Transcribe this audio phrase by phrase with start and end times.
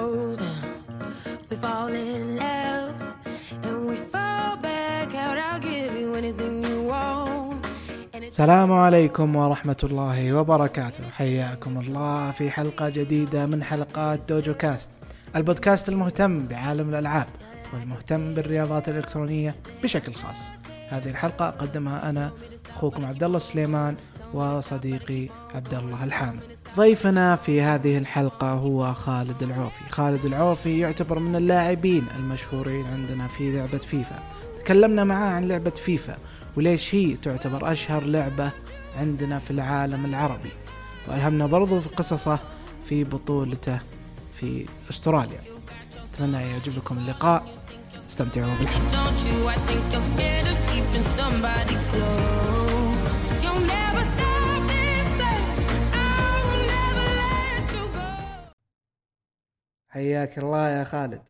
[0.00, 0.36] down.
[1.48, 2.94] We fall in love
[3.66, 5.36] and we fall back out.
[5.46, 7.66] I'll give you anything you want.
[8.14, 14.90] السلام عليكم ورحمة الله وبركاته حياكم الله في حلقة جديدة من حلقات دوجو كاست
[15.36, 17.26] البودكاست المهتم بعالم الألعاب
[17.74, 20.38] والمهتم بالرياضات الإلكترونية بشكل خاص
[20.88, 22.30] هذه الحلقة أقدمها أنا
[22.70, 23.96] أخوكم عبد الله سليمان
[24.34, 29.90] وصديقي عبد الله الحامد ضيفنا في هذه الحلقة هو خالد العوفي.
[29.90, 34.18] خالد العوفي يعتبر من اللاعبين المشهورين عندنا في لعبة فيفا.
[34.64, 36.16] تكلمنا معاه عن لعبة فيفا
[36.56, 38.50] وليش هي تعتبر أشهر لعبة
[38.98, 40.50] عندنا في العالم العربي.
[41.08, 42.38] وألهمنا برضو في قصصه
[42.86, 43.80] في بطولته
[44.40, 45.40] في أستراليا.
[46.14, 47.44] أتمنى يعجب لكم اللقاء.
[48.10, 49.00] استمتعوا بالحلقة.
[59.90, 61.22] حياك الله يا خالد.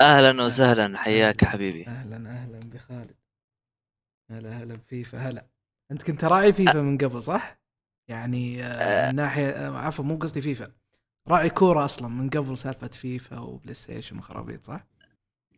[0.00, 1.86] أهلا وسهلا حياك يا حبيبي.
[1.86, 3.14] أهلا أهلا بخالد
[4.30, 5.46] هلا هلا بفيفا هلا.
[5.92, 7.58] أنت كنت راعي فيفا من قبل صح؟
[8.08, 10.72] يعني آه، من ناحية آه، عفوا مو قصدي فيفا.
[11.28, 14.86] راعي كورة أصلا من قبل سالفة فيفا و PlayStation وخرابيط صح؟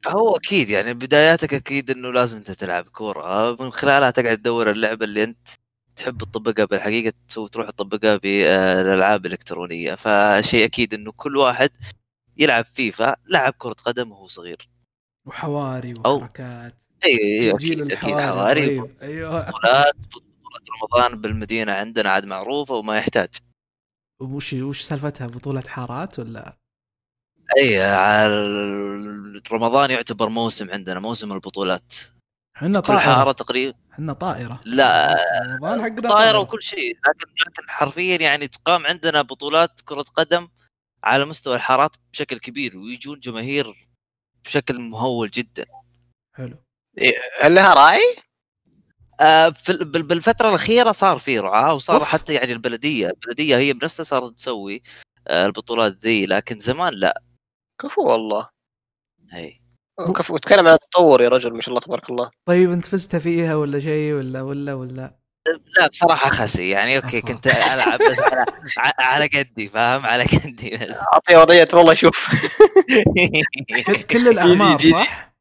[0.09, 3.57] هو أكيد يعني بداياتك أكيد إنه لازم أنت تلعب كورة.
[3.61, 5.49] من خلالها تقعد تدور اللعبة اللي أنت
[5.97, 7.13] تحب تطبقها بالحقيقة
[7.53, 9.95] تروح تطبقها بالالعاب الإلكترونية.
[9.95, 11.71] فشيء أكيد إنه كل واحد
[12.37, 14.69] يلعب فيفا لعب كرة قدم وهو صغير.
[15.27, 16.75] وحواري وحركات.
[17.05, 18.97] اي اي تسجيل أكيد أكيد حواري رهيب.
[19.03, 19.51] أيوه.
[19.51, 19.95] بطولات
[20.83, 23.29] رمضان بالمدينة عندنا عاد معروفة وما يحتاج.
[24.21, 26.57] وش وش سالفتها؟ بطولة حارات ولا؟
[27.59, 31.95] اي على رمضان يعتبر موسم عندنا موسم البطولات.
[32.57, 34.61] إحنا كل طائرة حارة تقريبا إحنا طائرة.
[34.65, 40.49] لا رمضان حقنا طائرة وكل شيء لكن لكن حرفيا يعني تقام عندنا بطولات كرة قدم
[41.05, 43.89] على مستوى الحارات بشكل كبير ويجون جماهير
[44.45, 45.67] بشكل مهول جدا.
[46.35, 46.57] حلو.
[47.43, 48.17] هل لها راعي؟
[49.21, 52.05] آه، في ال- بال- بالفترة الأخيرة صار في رعاة وصار أوف.
[52.09, 54.83] حتى يعني البلدية البلدية هي بنفسها صارت تسوي
[55.29, 57.23] آه، البطولات ذي لكن زمان لا.
[57.83, 58.49] كفو والله.
[59.33, 59.61] هي
[60.01, 62.31] كفو تكلم عن التطور يا رجل ما شاء الله تبارك الله.
[62.47, 65.17] طيب أنت فزت فيها ولا شيء ولا ولا ولا؟
[65.79, 66.71] لا بصراحة خسي.
[66.71, 67.21] يعني أوكي.
[67.21, 68.45] كنت ألعب بس على,
[68.99, 70.97] على قدي فاهم؟ على قدي بس.
[71.13, 72.29] أعطي وضعية والله شوف.
[73.87, 75.35] كل, كل الأعمار صح؟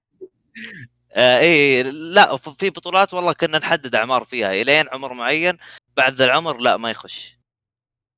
[1.14, 4.52] آه إيه لا في بطولات والله كنا نحدد أعمار فيها.
[4.62, 5.58] إلين عمر معين
[5.98, 7.40] بعد ذا العمر لا ما يخش.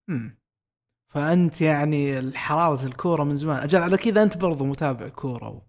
[0.08, 0.40] مم.
[1.14, 3.64] فأنت يعني حرارة الكورة من زمان.
[3.64, 5.67] أجل على كذا أنت برضو متابع كورة و...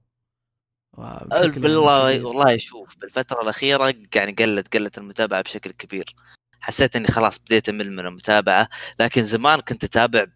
[1.48, 2.24] بالله.
[2.24, 6.14] والله شوف بالفترة الأخيرة يعني قلت قلت المتابعة بشكل كبير.
[6.60, 8.68] حسيت إني خلاص بديت أمل من المتابعة
[9.00, 10.26] لكن زمان كنت أتابع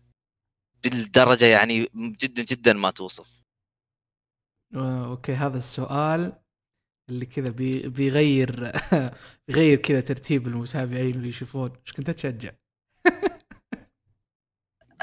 [0.84, 3.42] بالدرجة يعني جدا جدا ما توصف.
[4.74, 6.32] آه، أوكي هذا السؤال
[7.10, 7.88] اللي كذا بي...
[7.88, 8.72] بيغير
[9.48, 11.72] بيغير كذا ترتيب المتابعين اللي يشوفون.
[11.86, 12.50] إيش كنت تشجع؟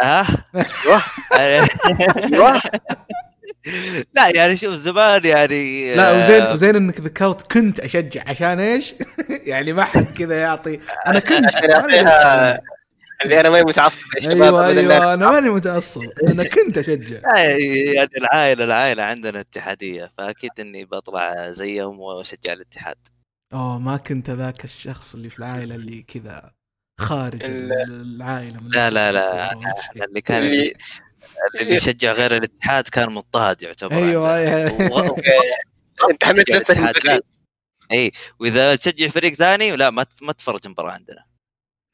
[0.01, 0.27] آه
[1.39, 1.69] أيوه
[4.15, 8.93] لا يعني شوف زمان يعني لا آه، وزين وزين إنك ذكرت كنت أشجع عشان إيش؟
[9.51, 12.59] يعني ما حد كذا يعطي أنا كنت عشان يعطيها
[13.25, 14.67] اللي أنا ماني متعصب يا شباب أيوه.
[14.67, 17.19] أيوه أنا ماني متعصب أنا كنت أشجع
[17.95, 22.95] يعني العائلة العائلة عندنا اتحادية فأكيد إني بطلع زيهم وأشجع الاتحاد
[23.53, 26.51] أوه ما كنت ذاك الشخص اللي في العائلة اللي كذا
[26.99, 27.73] خارج ال-
[28.15, 29.51] العائلة من لا لا لا.
[30.09, 30.71] اللي كان
[31.61, 34.69] اللي- يشجع غير الاتحاد كان مضطهد يعتبر أيوه أيوه
[35.09, 35.21] أوكي.
[36.11, 37.23] أنت حملت نفسك.
[37.91, 41.25] إي وإذا تشجع فريق ثاني لا ما ما تفرج مباراة عندنا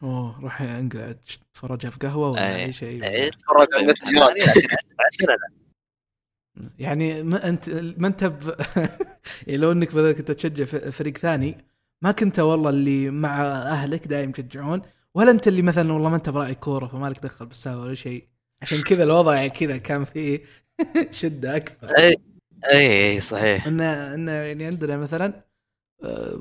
[0.03, 1.15] أوه روح انقلع
[1.53, 2.65] تفرجها في قهوة ولا أي.
[2.65, 5.37] أي شيء إيه، تفرج عندنا.
[6.79, 8.55] يعني ما أنت ما أنت ب...
[9.47, 11.65] يعني لو إنك بدل كنت تشجع ف- فريق ثاني
[12.01, 14.81] ما كنت والله اللي مع أهلك دايم يشجعون
[15.15, 18.27] ولا أنت اللي مثلا والله ما أنت براعي كورة فما لك دخل بالسالفة ولا شيء
[18.61, 20.43] عشان كذا الوضع كذا كان فيه
[21.11, 21.97] شدة أكثر.
[21.97, 22.15] اي
[22.73, 23.67] اي صحيح.
[23.67, 25.45] ان إن يعني عندنا مثلا
[26.03, 26.35] آه،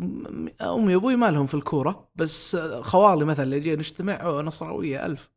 [0.63, 5.31] أمي وأبوي ما لهم في الكورة بس آه، خوالي مثلا اللي جينا نجتمع نصراويه ألف.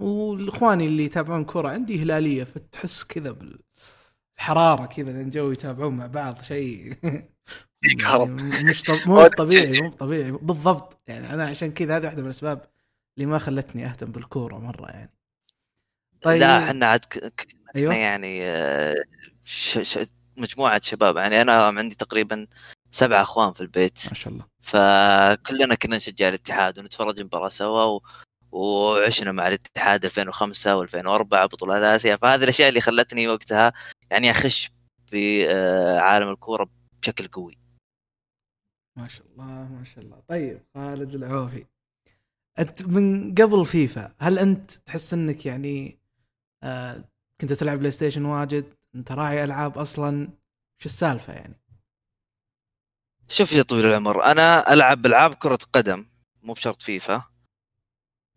[0.00, 3.30] والإخواني اللي يتابعون كورة عندي هلالية فتحس كذا
[4.38, 6.94] بالحرارة كذا لأن جو يتابعون مع بعض شيء.
[7.84, 8.28] يكهرب.
[8.38, 9.10] يعني مش طب...
[9.10, 11.00] مو طبيعي مو طبيعي بالضبط.
[11.08, 12.66] يعني أنا عشان كذا هذه واحدة من الأسباب
[13.16, 15.15] اللي ما خلتني أهتم بالكورة مرة يعني.
[16.22, 16.40] طيب.
[16.40, 17.94] لا إحنا عاد ك- ك- أيوة.
[17.94, 18.40] يعني
[19.44, 19.78] ش...
[19.78, 19.98] ش...
[20.36, 22.46] مجموعة شباب يعني أنا عندي تقريبا
[22.90, 23.98] سبعة أخوان في البيت.
[24.08, 24.44] ما شاء الله.
[24.62, 28.00] فكلنا كنا نشجع الاتحاد ونتفرج مباراة سوا و...
[28.52, 32.16] وعشنا مع الاتحاد 2005 و2004 بطولات آسيا.
[32.16, 33.72] فهذه الأشياء اللي خلتني وقتها
[34.10, 34.70] يعني أخش
[35.10, 36.68] في آه، عالم الكورة
[37.02, 37.58] بشكل قوي.
[38.96, 40.22] ما شاء الله ما شاء الله.
[40.28, 41.64] طيب خالد العوفي
[42.58, 45.98] أنت من قبل فيفا هل أنت تحس إنك يعني
[47.40, 48.64] كنت تلعب PlayStation واجد
[48.94, 50.28] انت راعي ألعاب أصلا.
[50.78, 51.54] شو السالفة يعني؟
[53.28, 56.06] شوف يا طويل العمر أنا ألعب العاب كرة قدم
[56.42, 57.22] مو بشرط فيفا.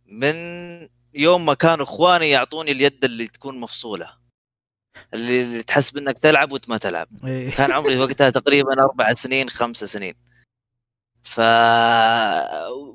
[0.05, 0.35] من
[1.13, 4.17] يوم ما كانوا إخواني يعطوني اليد اللي تكون مفصولة
[5.13, 7.07] اللي تحسب انك تلعب وأنت ما تلعب.
[7.25, 7.51] إيه.
[7.51, 10.13] كان عمري وقتها تقريبا أربع سنين خمسة سنين.
[11.24, 11.39] ف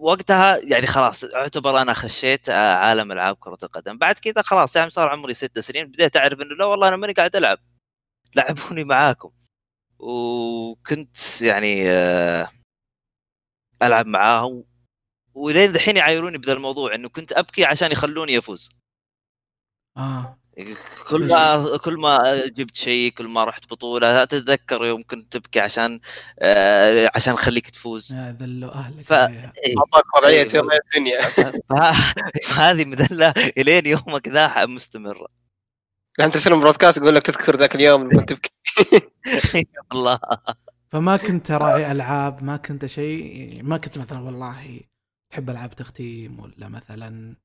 [0.00, 3.99] وقتها يعني خلاص اعتبر أنا خشيت آه، عالم ألعاب كرة القدم.
[3.99, 5.87] بعد كذا خلاص يعني صار عمري ست سنين.
[5.87, 7.59] بديت أعرف إنه لا والله أنا ماني قاعد ألعب.
[8.37, 9.31] لعبوني معاكم.
[9.99, 12.50] وكنت يعني آه،
[13.82, 14.65] ألعب معاهم.
[15.35, 18.71] ولين الحين يعايروني بذا الموضوع إنه كنت أبكي عشان يخلوني أفوز.
[19.97, 20.38] آه.
[21.08, 26.00] كل ما كل ما جبت شيء كل ما رحت بطولة تتذكر يوم كنت تبكي عشان
[26.38, 28.12] آه، عشان نخليك تفوز.
[28.14, 29.12] يا ذلوا أهلك ف-.
[29.12, 30.46] اعطاك وضعيه.
[30.54, 31.20] يوم الدنيا.
[31.20, 32.14] فه-
[32.48, 35.26] فهذه مذلة إلين يومك ذا مستمره
[36.20, 38.50] أنت ترسلهم برودكاست يقول لك تذكر ذاك اليوم لما كنت تبكي.
[39.92, 40.18] والله.
[40.92, 44.80] فما كنت راعي ألعاب ما كنت شيء ما كنت مثلا والله
[45.32, 47.36] تحب ألعاب تختيم ولا مثلا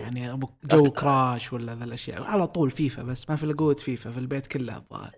[0.00, 2.22] يعني جو Crash ولا ذا الأشياء.
[2.22, 5.14] على طول فيفا بس ما في إلا قوة فيفا في البيت كله الظاهر.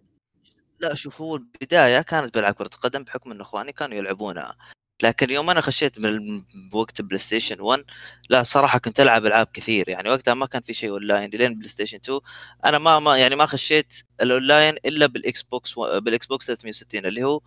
[0.80, 4.56] لا شوف هو البداية كانت بلعب كرة قدم بحكم إن إخواني كانوا يلعبونها.
[5.02, 6.42] لكن يوم أنا خشيت من
[6.72, 7.84] بوقت PlayStation 1
[8.30, 9.88] لا بصراحة كنت ألعب ألعاب كثير.
[9.88, 12.20] يعني وقتها ما كان في شيء اونلاين لين PlayStation 2
[12.64, 17.40] أنا ما ما يعني ما خشيت الاونلاين إلا بال Xbox بال Xbox 360 اللي هو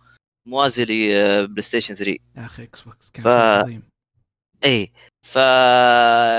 [0.46, 3.82] موازي ل PlayStation 3 يا أخي Xbox كان ف- عظيم.
[4.64, 4.92] اي
[5.26, 5.38] ف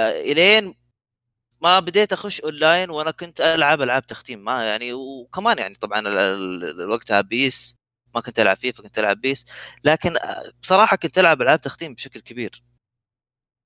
[0.10, 0.74] إلين
[1.62, 4.44] ما بديت أخش أونلاين وأنا كنت ألعب ألعاب تختيم.
[4.44, 6.04] ما يعني وكمان يعني طبعا
[6.86, 7.76] وقتها PES
[8.16, 9.46] ما كنت ألعب فيفا كنت ألعب PES.
[9.84, 10.16] لكن
[10.62, 12.64] بصراحة كنت ألعب ألعاب تختيم بشكل كبير.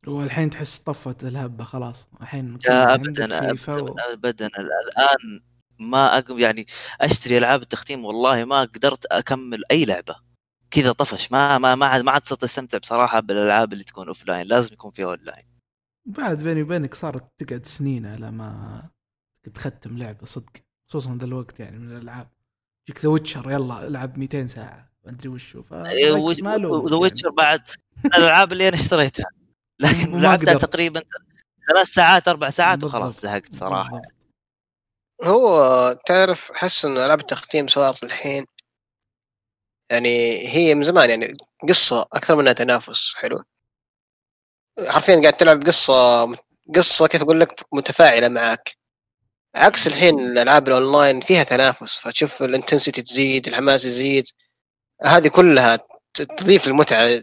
[0.08, 2.08] والحين تحس طفت الهبة خلاص.
[2.22, 3.50] الحين لا ابدا و...
[3.50, 4.46] ابدا, أبداً.
[4.48, 5.44] ال- الآن
[5.80, 6.68] ما أقم يعني
[7.02, 10.16] أشتري ألعاب التختيم والله ما قدرت أكمل أي لعبة.
[10.72, 11.32] كذا طفش.
[11.32, 14.92] ما ما ما عاد ما عاد صرت أستمتع بصراحة بالألعاب اللي تكون offline لازم يكون
[14.92, 15.46] فيها اون لاين
[16.06, 18.84] بعد بيني وبينك صارت تقعد سنين على ما
[19.54, 20.52] تختم لعبة صدق
[20.90, 22.30] خصوصا ذا الوقت يعني من الألعاب
[22.90, 27.62] يجيك The Witcher يلا العب 200 ساعة ما أدري وشو ف The Witcher بعد
[28.06, 29.26] من الألعاب اللي أنا اشتريتها
[29.80, 30.54] لكن لعبتها.
[30.54, 31.02] تقريبا
[31.72, 32.84] ثلاث ساعات أربع ساعات.
[32.84, 34.02] وخلاص زهقت صراحة.
[35.24, 38.46] هو تعرف احس إن العاب التختيم صارت الحين
[39.92, 41.38] يعني هي من زمان يعني
[41.70, 43.44] قصة أكثر منها تنافس حلو
[44.88, 46.26] حرفيا قاعد تلعب قصة
[46.76, 48.78] قصة كيف أقول لك متفاعلة معك
[49.56, 54.28] عكس الحين الألعاب الأونلاين فيها تنافس فتشوف ال intensity تزيد الحماس يزيد.
[55.04, 55.80] هذه كلها
[56.14, 57.22] تضيف المتعة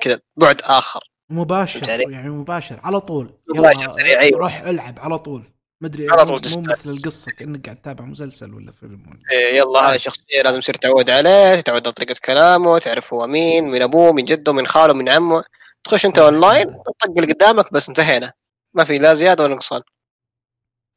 [0.00, 1.00] كذا بعد آخر.
[1.30, 3.38] مباشر؟ يعني مباشر على طول.
[3.54, 4.38] مباشر سريع، أيوة.
[4.38, 5.54] روح ألعب على طول.
[5.80, 6.62] مدري على طول مو-.
[6.70, 9.20] مثل القصة كأنك قاعد تتابع مسلسل ولا فيلم ولا.
[9.32, 13.64] إيه، يلا هذه الشخصيه لازم تصير تعود عليه تعود على طريقة كلامه تعرف هو مين
[13.64, 15.44] من أبوه من جده من خاله من عمه.
[15.84, 18.32] تخش انت اونلاين طق اللي قدامك بس انتهينا.
[18.74, 19.82] ما في لا زيادة ولا نقصان.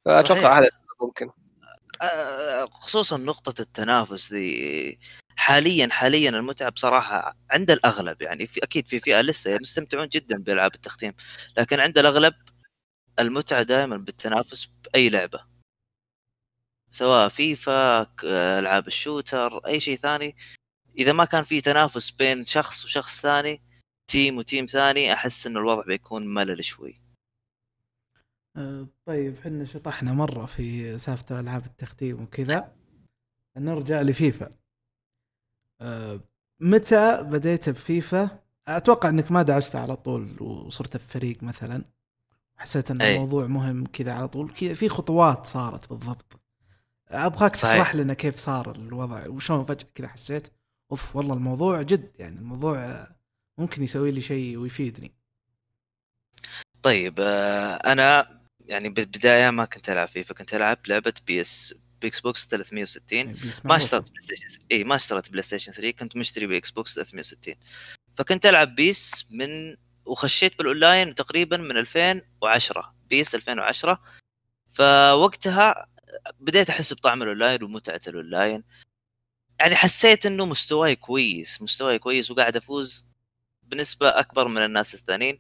[0.06, 0.70] فأتوقع هذا
[1.02, 1.30] ممكن.
[2.02, 5.00] آه، خصوصا نقطة التنافس ذي.
[5.36, 10.76] حاليا حاليا المتعة بصراحة عند الأغلب يعني في أكيد في فئة لسه يستمتعون جدا بألعاب
[10.76, 11.14] التختيم.
[11.58, 12.34] لكن عند الأغلب
[13.20, 15.40] المتعة دائما بالتنافس بأي لعبة.
[16.90, 20.36] سواء فيفا ألعاب ال shooter أي شيء ثاني.
[20.98, 23.62] إذا ما كان في تنافس بين شخص وشخص ثاني
[24.08, 27.02] team و team ثاني أحس إنه الوضع بيكون ملل شوي.
[28.56, 32.76] آه، طيب إحنا شطحنا مرة في سالفة ألعاب التختيم وكذا.
[33.58, 34.52] نرجع لفيفا.
[35.82, 36.20] آه،
[36.60, 41.86] متى بديت بفيفا؟ أتوقع إنك ما دعست على طول وصرت بفريق مثلا.
[42.58, 43.16] حسيت إن أي.
[43.16, 44.54] الموضوع مهم كذا على طول.
[44.54, 46.40] كذا في خطوات صارت بالضبط.
[47.08, 47.52] أبغاك.
[47.52, 50.48] تشرح لنا كيف صار الوضع وشلون فجأة كذا حسيت؟
[50.92, 53.08] أوف والله الموضوع جد يعني الموضوع
[53.58, 55.14] ممكن يسوي لي شيء ويفيدني.
[56.84, 62.48] طيب آه، أنا يعني بالبداية ما كنت ألعب فيفا كنت ألعب لعبة PES بإكس بوكس
[62.48, 63.76] 360 يعني PES ما.
[63.76, 67.56] اشتريت بلاي ستيشن إي ما اشتريت بلاي ستيشن 3 كنت مشتري إكس بوكس 360
[68.18, 74.02] فكنت ألعب PES من وخشيت بالأونلاين تقريبا من 2010 PES 2010
[74.70, 75.88] فوقتها
[76.40, 78.64] بديت أحس بطعم الأونلاين ومتعة الأونلاين.
[79.60, 83.07] يعني حسيت إنه مستواي كويس مستواي كويس وقاعد أفوز
[83.72, 85.40] بنسبه أكبر من الناس الثانيين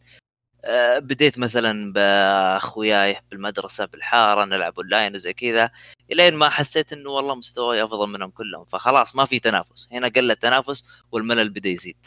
[0.65, 5.69] آه، بديت مثلا بأخوياي بالمدرسة بالحارة نلعب أونلاين وزي كذا
[6.12, 10.31] إلين ما حسيت إنه والله مستواي أفضل منهم كلهم فخلاص ما في تنافس هنا قل
[10.31, 12.05] التنافس والملل بدأ يزيد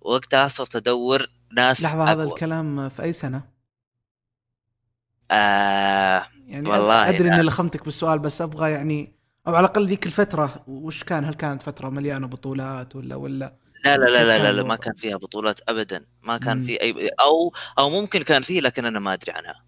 [0.00, 2.32] وقتها صرت أدور ناس لحظة هذا أقوى.
[2.32, 3.42] الكلام في أي سنة؟
[5.30, 7.42] آه يعني والله أدري إني.
[7.42, 9.12] لخمتك بالسؤال بس أبغى يعني
[9.46, 13.96] أو على الأقل ذيك الفترة وش كان هل كانت فترة مليانة بطولات ولا ولا لا
[13.96, 16.06] لا لا لا, لا, لا ما؟ كان فيها بطولات ابدا.
[16.22, 16.66] ما كان.
[16.66, 19.64] في أي أو أو ممكن كان فيه لكن أنا ما أدري عنها.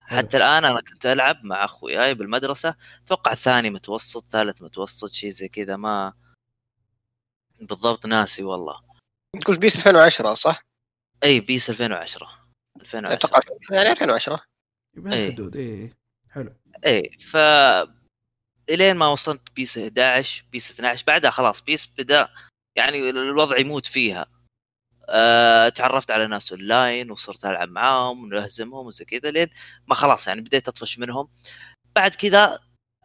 [0.00, 2.74] حتى الآن أنا كنت ألعب مع أخوياي بالمدرسة.
[3.04, 6.12] أتوقع ثاني متوسط ثالث متوسط شيء زي كذا ما
[7.60, 8.80] بالضبط ناسي والله.
[9.46, 10.62] قلت PES 2010 صح؟
[11.24, 12.28] إي PES 2010
[12.80, 13.40] 2010 أتوقع
[13.70, 14.40] يعني 2010
[14.96, 15.92] بهالحدود إي.
[16.30, 16.54] حلو.
[16.86, 17.36] إي ف
[18.70, 22.28] إلين ما وصلت PES 11 PES 12 بعدها خلاص PES بدأ
[22.76, 24.26] يعني الوضع يموت فيها.
[25.08, 29.46] أه تعرفت على ناس اونلاين وصرت ألعب معاهم ونهزمهم وزي كذا لين
[29.88, 31.28] ما خلاص يعني بديت أطفش منهم.
[31.96, 32.58] بعد كذا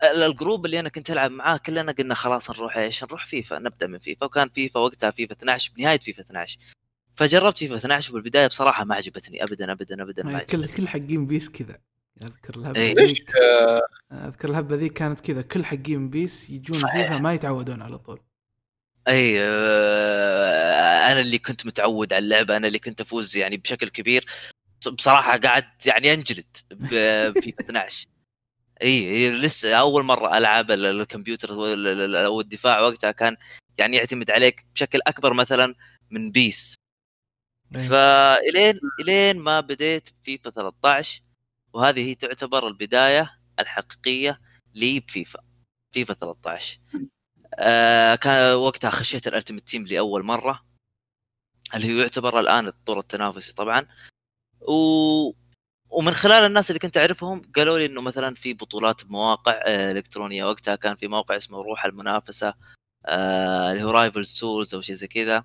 [0.03, 3.59] ال- ال group اللي أنا كنت ألعب معاه كلنا قلنا خلاص نروح إيش؟ نروح فيفا
[3.59, 4.25] نبدأ من فيفا.
[4.25, 6.57] وكان فيفا وقتها فيفا 12 بنهاية فيفا 12
[7.15, 10.77] فجربت فيفا 12 بالبدايه بصراحة ما عجبتني ابدا ابدا ابدا ما يعني كل عجبتني.
[10.77, 11.79] كل حقين PES كذا.
[12.21, 12.95] أذكر الهبة إيه.
[12.95, 13.81] ليش؟ ذيك آه،
[14.27, 15.41] أذكر الهبة ذيك كانت كذا.
[15.41, 17.07] كل حقين PES يجون صحيح.
[17.07, 18.19] فيفا ما يتعودون على طول.
[19.07, 24.25] أي آه، أنا اللي كنت متعود على اللعبة أنا اللي كنت أفوز يعني بشكل كبير.
[24.91, 26.57] بصراحة قاعد يعني أنجلد
[27.41, 28.07] في 12
[28.83, 33.37] إي لسه أول مرة ألعب ال- الكمبيوتر وال- ال- ال- والدفاع وقتها كان
[33.77, 35.75] يعني يعتمد عليك بشكل أكبر مثلا
[36.11, 36.75] من PES.
[37.89, 41.21] فالين إلين ما بديت فيفا 13
[41.73, 44.41] وهذه هي تعتبر البداية الحقيقية
[44.75, 45.39] لي بفيفا
[45.93, 46.79] فيفا 13
[47.59, 50.67] آه كان وقتها خشيت ال Ultimate Team لأول مرة
[51.75, 53.85] اللي هو يعتبر الآن الطور التنافسي طبعا.
[54.61, 54.73] و...
[55.89, 60.45] ومن خلال الناس اللي كنت أعرفهم قالوا لي إنه مثلا في بطولات بمواقع آه، إلكترونية.
[60.45, 62.53] وقتها كان في موقع اسمه روح المنافسة
[63.05, 65.43] آه، اللي هو Rival Souls أو شيء زي كذا.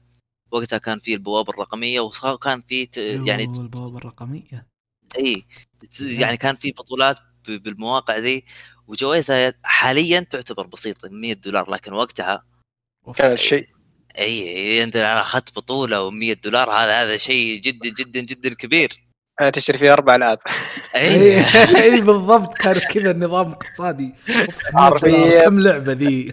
[0.51, 2.97] وقتها كان في البوابة الرقمية وكان في ت...
[2.97, 4.67] يعني يوه، البوابة الرقمية.
[5.19, 5.45] اي
[6.01, 8.45] يعني كان في بطولات بالمواقع ذي.
[8.93, 12.45] وجوائزها حاليا تعتبر بسيطة 100 دولار لكن وقتها.
[13.17, 13.69] كان الشيء
[14.19, 19.03] إي أنت أنا اخذت بطولة و100 دولار هذا هذا شيء جدا جدا جدا كبير.
[19.41, 20.39] أنا تشتري فيه أربع ألعاب.
[20.97, 21.45] إي.
[21.83, 24.15] إي بالضبط كان كذا النظام اقتصادي.
[24.29, 25.11] أوف 100 حرفياً.
[25.11, 26.33] دولار، كم لعبة ذي؟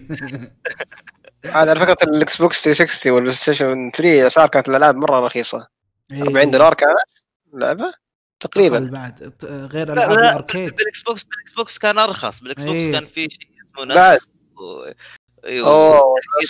[1.46, 5.66] هذا على فكرة الإكس بوكس 360 والبلاي ستيشن 3 أسعار كانت الألعاب مرة رخيصة.
[6.12, 6.22] إيه.
[6.22, 7.10] 40 دولار كانت
[7.54, 7.92] لعبة؟
[8.40, 8.78] تقريبا.
[8.78, 9.34] بعد.
[9.44, 10.76] غير لا ألعاب لا ال arcade.
[10.76, 12.40] بالاكس بوكس بالاكس بوكس كان أرخص.
[12.40, 12.92] بالاكس بوكس إيه.
[12.92, 14.26] كان في شيء اسمه نسخ
[14.60, 14.92] و...
[15.44, 16.02] أيوه.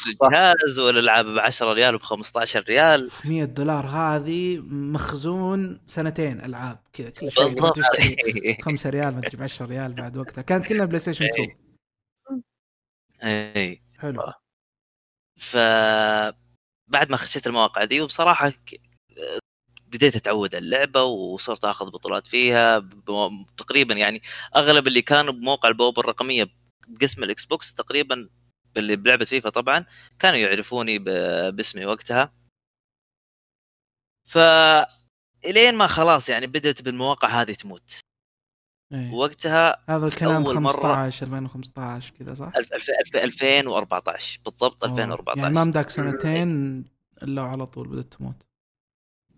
[0.06, 6.78] الجهاز والالعاب ب 10 ريال وب 15 ريال 100 دولار هذه مخزون سنتين ألعاب.
[6.92, 10.42] كذا كل شيء تروح بالضبط تشتري 5 ريال ما أدري ب 10 ريال بعد وقتها.
[10.42, 11.56] كانت كنا بلاي ستيشن 2
[13.23, 14.32] اي حلو.
[15.37, 15.56] ف
[16.88, 18.52] بعد ما خشيت المواقع دي وبصراحة
[19.92, 22.88] بديت أتعود على اللعبة وصرت آخذ بطولات فيها
[23.56, 24.23] تقريبا يعني
[24.56, 26.49] أغلب اللي كانوا بموقع البوابة الرقمية
[26.88, 28.28] بقسم الإكس بوكس تقريبا
[28.76, 29.85] اللي بلعبة فيفا طبعا
[30.18, 30.99] كانوا يعرفوني
[31.50, 32.32] باسمي وقتها
[34.28, 34.38] ف
[35.44, 37.99] إلين ما خلاص يعني بدأت بالمواقع هذه تموت
[38.92, 39.12] إيه.
[39.12, 44.92] وقتها هذا الكلام مرة- 15 2015 كذا صح؟ ألف- ألف- ألف- 2014 بالضبط أوه.
[44.92, 46.85] 2014 يعني ما مداك سنتين
[47.23, 48.37] إلا على طول بدأت تموت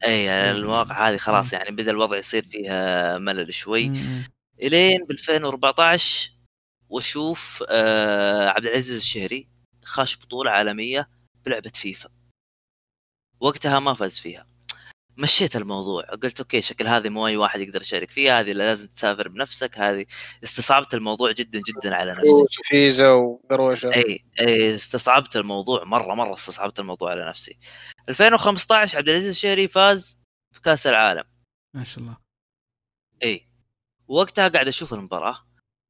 [0.04, 1.60] اي المواقع هذه خلاص مم.
[1.60, 4.24] يعني بدأ الوضع يصير فيها ملل شوي مم.
[4.62, 6.30] إلين ب 2014
[6.88, 9.48] واشوف آه عبد العزيز الشهري
[9.84, 11.08] خاش بطولة عالمية
[11.44, 12.08] بلعبة فيفا
[13.40, 14.46] وقتها ما فاز فيها
[15.22, 16.02] مشيت الموضوع.
[16.02, 19.78] قلت أوكي شكل هذه مو أي واحد يقدر يشارك فيها هذه اللي لازم تسافر بنفسك
[19.78, 20.06] هذه
[20.44, 22.60] استصعبت الموضوع جدا جدا على نفسي.
[22.60, 27.58] وفيزا وقروشه أي أي استصعبت الموضوع مرة مرة استصعبت الموضوع على نفسي.
[28.08, 30.18] 2015 عبد العزيز الشهري فاز
[30.54, 31.24] بكأس العالم.
[31.74, 32.16] ما شاء الله.
[33.22, 33.48] أي.
[34.08, 35.38] وقتها قاعد أشوف المباراة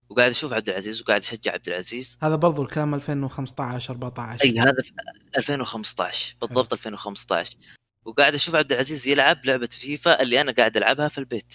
[0.08, 2.18] وقاعد أشوف عبد العزيز وقاعد أشجع عبد العزيز.
[2.22, 4.92] هذا برضو الكلام 2015 14 أي هذا في
[5.36, 7.56] 2015 بالضبط 2015
[8.04, 11.54] وقاعد أشوف عبد العزيز يلعب لعبة فيفا اللي أنا قاعد ألعبها في البيت.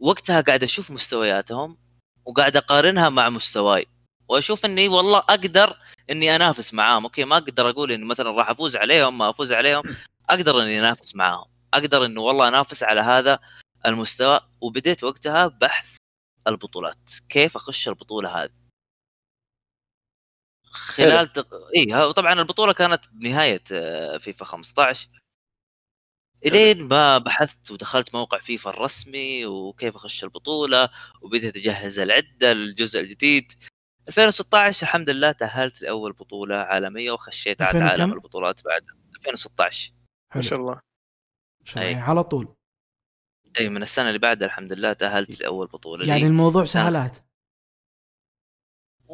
[0.00, 1.78] وقتها قاعد أشوف مستوياتهم
[2.24, 3.86] وقاعد أقارنها مع مستواي.
[4.28, 5.76] وأشوف إني والله أقدر
[6.10, 7.04] إني أنافس معاهم.
[7.04, 9.82] أوكي ما أقدر أقول إني مثلا راح أفوز عليهم ما أفوز عليهم.
[10.30, 11.46] أقدر إني أنافس معاهم.
[11.74, 13.38] أقدر انه والله أنافس على هذا
[13.86, 14.40] المستوى.
[14.60, 15.96] وبديت وقتها بحث
[16.46, 17.10] البطولات.
[17.28, 18.64] كيف أخش البطولة هذه؟
[20.74, 21.48] خلال تق...
[21.76, 25.08] اي طبعا البطولة كانت بنهايه آه، فيفا 15
[26.44, 30.88] إلين ما بحثت ودخلت موقع فيفا الرسمي وكيف أخش البطولة
[31.22, 33.52] وبديت أجهز العدة للجزء الجديد.
[34.08, 38.82] 2016 الحمد لله تأهلت لأول بطولة عالمية وخشيت على 2000 عالم؟ البطولات بعد
[39.16, 39.92] 2016
[40.34, 40.72] ما شاء الله.
[40.72, 41.92] الله أي.
[41.92, 42.54] يعني على طول.
[43.60, 46.26] أي من السنة اللي بعدها الحمد لله تأهلت لأول بطولة يعني لي.
[46.26, 47.16] الموضوع سهلات.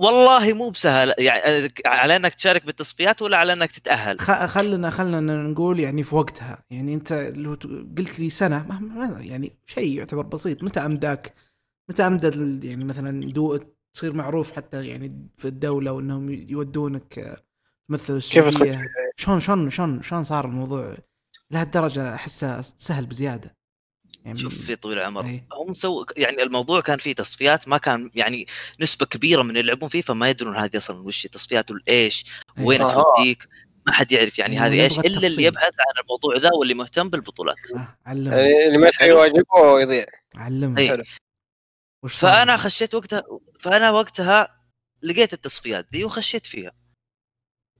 [0.00, 1.14] والله مو بسهل.
[1.18, 6.14] يعني على إنك تشارك بالتصفيات ولا على إنك تتأهل؟ خ- خلنا خلنا نقول يعني في
[6.14, 6.64] وقتها.
[6.70, 7.54] يعني أنت لو
[7.98, 10.62] قلت لي سنة ما ما- يعني شيء يعتبر بسيط.
[10.62, 11.34] متى أمداك؟
[11.90, 12.26] متى أمدى
[12.68, 13.60] يعني مثلا
[13.94, 17.36] تصير معروف حتى يعني في الدولة وإنهم يودونك آه،
[17.88, 20.96] تمثل كيف السعودية؟ شلون شلون شلون شلون صار الموضوع؟
[21.50, 23.56] لهالدرجة احسه سهل بزيادة.
[24.24, 25.24] يعني شوف في طويل العمر.
[25.24, 25.44] أي.
[25.52, 28.46] هم سو يعني الموضوع كان فيه تصفيات ما كان يعني
[28.80, 32.24] نسبة كبيرة من اللي يلعبون فيفا ما يدرون هذه أصلا وش تصفيات والايش.
[32.58, 32.78] وين.
[32.78, 33.48] توديك؟
[33.86, 35.42] ما حد يعرف يعني أيوة، هذه إيش إلا اللي.
[35.44, 37.56] يبحث عن الموضوع ذا واللي مهتم بالبطولات.
[37.76, 40.06] آه، علمني يعني اللي ما يدري واجبه يضيع.
[42.06, 43.22] صار؟ فأنا خشيت وقتها
[43.60, 44.60] فأنا وقتها
[45.02, 46.72] لقيت التصفيات دي وخشيت فيها.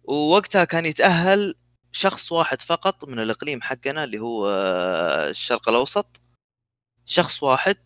[0.04, 1.54] ووقتها كان يتأهل
[1.92, 6.20] شخص واحد فقط من الإقليم حقنا اللي هو آه، الشرق الأوسط.
[7.10, 7.76] شخص واحد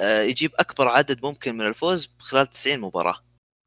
[0.00, 3.24] آه، يجيب أكبر عدد ممكن من الفوز خلال 90 مباراة.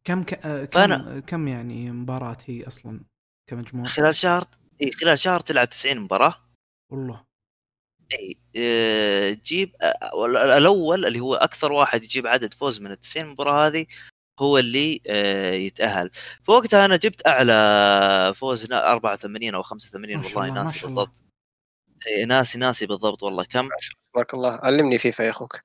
[0.08, 0.34] كم ك...
[0.34, 3.01] آه، كم فأنا- كم يعني مباراة هي أصلا
[3.50, 4.43] كمجموع؟ خلال شهر
[4.81, 6.36] إي خلال شهر تلعب 90 مباراة.
[6.91, 7.24] والله.
[8.13, 10.25] إي آه، تجيب آه،
[10.58, 13.86] الأول اللي هو أكثر واحد يجيب عدد فوز من ال 90 مباراة هذه
[14.39, 16.12] هو اللي آه، يتأهل.
[16.43, 20.88] فوقتها أنا جبت أعلى فوز نا- 84 أو 85 ما شاء والله ناسي.
[20.88, 21.24] بالضبط.
[22.08, 23.43] إي، ناسي ناسي بالضبط والله.
[23.43, 23.70] كم؟
[24.13, 24.51] تبارك الله.
[24.63, 25.62] علمني فيفا يا أخوك.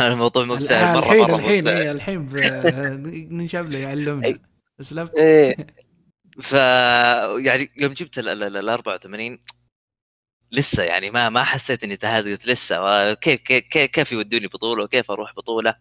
[0.00, 2.36] الموضوع مو بسهل مرة الحين مرة مو الحين بسهل إيه، الحين ب-
[3.32, 4.40] ننشب له يعلمنا أي.
[4.80, 5.56] اسلم إيه.
[6.42, 6.52] ف
[7.46, 9.38] يعني يوم جبت ال ال- ال 84
[10.52, 14.84] لسه يعني ما ما حسيت إني تهاد قلت لسه كيف كيف كيف, كيف يودوني بطولة
[14.84, 15.74] وكيف أروح بطولة؟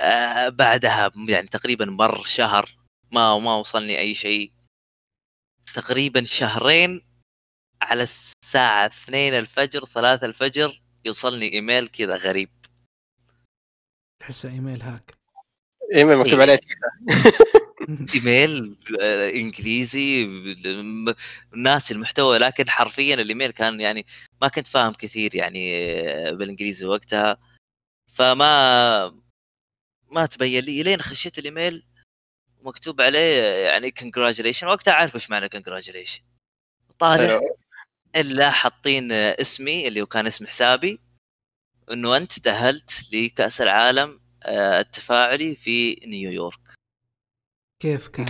[0.00, 2.76] آه بعدها يعني تقريبا مر شهر
[3.12, 4.52] ما ما وصلني أي شيء.
[5.74, 7.06] تقريبا شهرين
[7.82, 12.50] على الساعة 2 الفجر 3 الفجر يوصلني إيميل كذا غريب.
[14.20, 15.14] تحسه إيميل هاك.
[15.94, 16.40] إيميل مكتوب.
[16.40, 16.58] عليه
[18.14, 18.76] إيميل.
[19.00, 20.26] آه، إنجليزي
[21.56, 24.06] ناسي المحتوى لكن حرفيا الإيميل كان يعني
[24.42, 27.38] ما كنت فاهم كثير يعني آه، بالإنجليزي وقتها.
[28.12, 29.06] فما
[30.10, 31.86] ما تبين لي لين خشيت الإيميل
[32.62, 36.20] مكتوب عليه يعني congratulation وقتها عارف وش معنى congratulation
[36.98, 37.40] طالع.
[38.16, 41.00] إلا حاطين اسمي اللي هو كان اسم حسابي
[41.92, 46.60] إنه أنت تأهلت لكأس العالم آه، التفاعلي في نيويورك
[47.82, 48.26] كيف كان.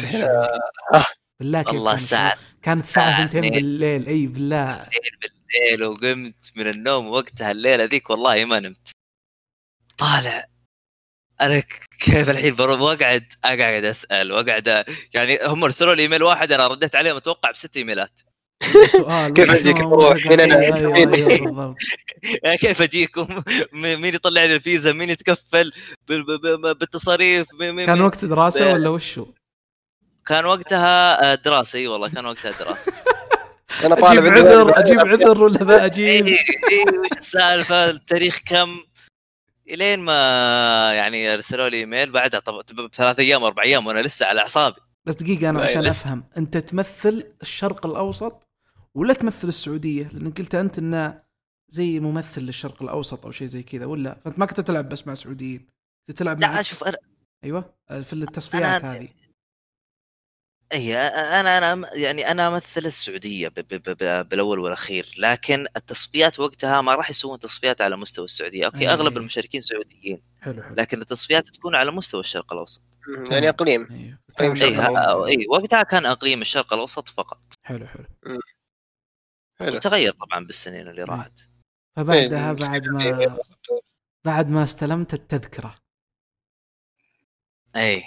[1.40, 3.52] بالله كيف الساعة الشعور؟ كانت الساعة الساعة 2 اثنين.
[3.52, 4.06] بالليل.
[4.06, 4.88] إي بالله.
[5.22, 8.90] بالليل وقمت من النوم وقتها الليلة ذيك والله ما نمت.
[9.98, 10.46] طالع.
[11.40, 11.60] أنا
[12.00, 16.66] كيف الحين بروح؟ وأقعد أقعد أسأل وأقعد أ- يعني هم ارسلوا لي إيميل واحد أنا
[16.66, 18.20] رديت عليهم أتوقع بست إيميلات.
[19.36, 21.76] كيف أروح؟ وش مين أنا؟ أيوة، أيوة،
[22.44, 23.42] يعني كيف أجيكم؟
[23.72, 25.72] مين يطلع لي الفيزا؟ مين يتكفل؟
[26.08, 29.26] بالتصاريف؟ كان وقت دراسة ب- ولا وشو؟
[30.26, 31.78] كان وقتها آه، دراسة.
[31.78, 32.92] إي والله كان وقتها دراسة.
[33.84, 34.78] أنا أجيب طالب عندي عذر.
[34.78, 36.32] أجيب عذر ولا ما أجيب؟ إي
[36.98, 38.68] وش السالفة؟ التاريخ كم؟
[39.70, 40.12] إلين ما
[40.94, 42.10] يعني أرسلوا لي إيميل.
[42.10, 44.76] بعدها طب بثلاث أيام أربع أيام وأنا لسه على أعصابي.
[45.04, 45.90] بس دقيقة أنا لا، عشان لسه.
[45.90, 46.24] أفهم.
[46.36, 48.45] أنت تمثل الشرق الأوسط؟
[48.96, 51.22] ولا تمثل السعودية؟ لأنك قلت أنت انه
[51.68, 55.14] زي ممثل للشرق الأوسط أو شيء زي كذا ولا؟ فأنت ما كنت تلعب بس مع
[55.14, 55.68] سعوديين.
[56.08, 56.96] كنت تلعب مع لا شوف أنا
[57.44, 59.08] أيوه في التصفيات أنا- هذه.
[60.72, 66.80] اي أنا أنا يعني أنا أمثل السعودية ب- ب- ب- بالأول والأخير لكن التصفيات وقتها
[66.80, 68.66] ما راح يسوون تصفيات على مستوى السعودية.
[68.66, 68.88] okay أي.
[68.88, 70.74] أغلب المشاركين سعوديين حلو حلو.
[70.74, 72.82] لكن التصفيات تكون على مستوى الشرق الأوسط.
[73.30, 73.84] يعني أقليم.
[73.84, 73.94] كان-
[74.40, 74.96] اي الشرق الأوسط.
[74.96, 77.38] ها- اي وقتها كان أقليم الشرق الأوسط فقط.
[77.62, 78.04] حلو حلو.
[78.26, 78.38] حلو
[79.60, 81.06] وتغير طبعا بالسنين اللي أي.
[81.06, 81.40] راحت
[81.96, 83.38] فبعدها إيه، بعد ما
[84.24, 85.74] بعد ما استلمت التذكرة
[87.76, 88.02] اي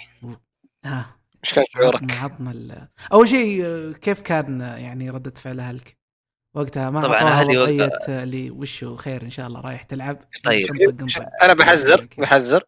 [0.84, 2.88] ها إيش كان شعورك؟ عطنا ال...
[3.12, 5.98] أول شيء آه، كيف كان آه، يعني ردة فعل أهلك؟
[6.54, 10.66] وقتها ما طبعاً أهلي وقت- اللي وشو خير إن شاء الله رايح تلعب طيب.
[11.42, 12.08] أنا بحذر.
[12.18, 12.62] بحذر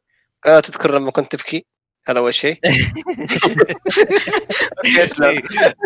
[0.46, 1.66] آه تذكر لما كنت تبكي
[2.08, 2.60] هذا أول شيء
[4.84, 5.06] هي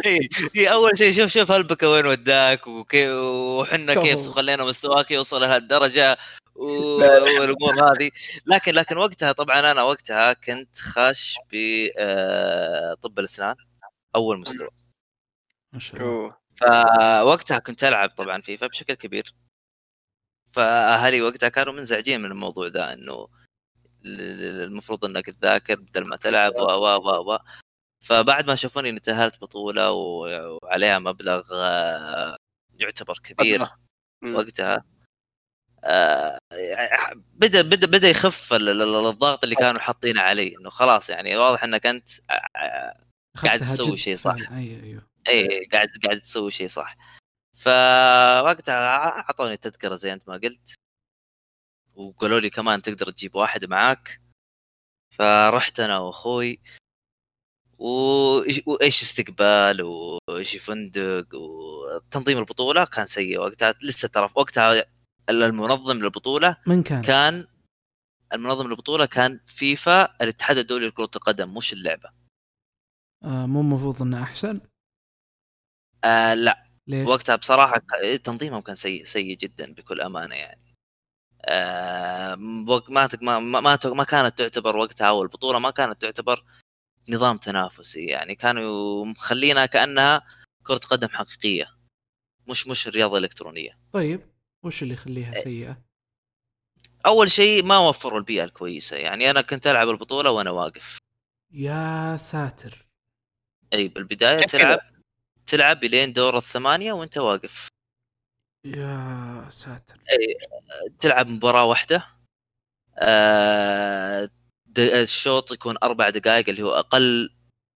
[0.05, 4.29] هي- هي أول شيء شوف شوف هالبكا وين وداك وكيف وحنا كيف.
[4.29, 6.17] خلينا مستواك يوصل لهالدرجة.
[6.57, 8.11] والأمور هذه
[8.47, 13.57] لكن لكن وقتها طبعا أنا وقتها كنت خاش بطب الأسنان
[14.15, 14.69] أول مستوى
[15.73, 16.37] ما شاء الله.
[16.57, 19.35] فوقتها كنت ألعب طبعا فيفا بشكل كبير
[20.53, 23.29] فأهلي وقتها كانوا منزعجين من الموضوع ذا إنه
[24.07, 27.39] المفروض إنك تذاكر بدل ما تلعب و و و
[28.05, 32.37] فبعد ما شافوني اني تاهلت بطوله وعليها مبلغ آه،
[32.79, 33.67] يعتبر كبير.
[34.35, 34.85] وقتها.
[35.85, 36.39] آه،
[37.35, 41.37] بدأ بدأ بدأ يخف ال- ال- ال- الضغط اللي كانوا حاطينه علي إنه خلاص يعني
[41.37, 42.97] واضح إنك أنت آه،
[43.45, 44.35] قاعد تسوي شيء صح.
[44.35, 45.07] أيوه أيوه.
[45.29, 46.97] إي قاعد قاعد تسوي شيء صح.
[47.57, 50.75] فوقتها أعطوني تذكره زي أنت ما قلت.
[51.97, 54.21] وقالوا لي كمان تقدر تجيب واحد معاك
[55.19, 56.61] فرحت أنا وأخوي
[57.79, 64.85] وايش استقبال وإيش فندق وتنظيم البطولة كان سيء وقتها لسه ترى وقتها
[65.31, 67.47] المنظم للبطولة من كان؟ كان
[68.33, 72.11] المنظم للبطولة كان فيفا الاتحاد الدولي لكرة القدم مش اللعبة
[73.25, 74.61] آه مو المفروض إنه أحسن؟
[76.05, 77.83] آه لا ليش؟ وقتها بصراحة
[78.25, 80.66] تنظيمهم كان سيء سيء جدا بكل أمانة يعني
[82.89, 86.45] ما تك- ما ما, ما, ما كانت تعتبر وقتها أو البطوله ما كانت تعتبر
[87.09, 88.05] نظام تنافسي.
[88.07, 90.23] يعني كانوا مخلينها كأنها
[90.63, 91.77] كرة قدم حقيقية
[92.49, 94.21] مش مش رياضه الكترونيه طيب
[94.63, 95.83] وش اللي يخليها سيئة؟
[97.07, 98.97] أول شيء ما وفروا البيئة الكويسة.
[98.97, 100.99] يعني أنا كنت ألعب البطولة وأنا واقف.
[101.53, 102.87] يا ساتر.
[103.73, 104.79] أي بالبداية تلعب
[105.47, 107.69] تلعب الين دور الثمانية وأنت واقف.
[108.67, 109.97] يا ساتر.
[111.01, 112.07] تلعب مباراة واحدة
[112.99, 114.31] آه،
[114.67, 117.31] د- الشوط يكون أربع دقائق اللي هو أقل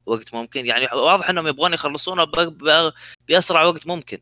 [0.07, 0.67] وقت ممكن.
[0.67, 2.25] يعني واضح إنهم يبغون يخلصونه
[3.29, 4.19] بأسرع وقت ممكن.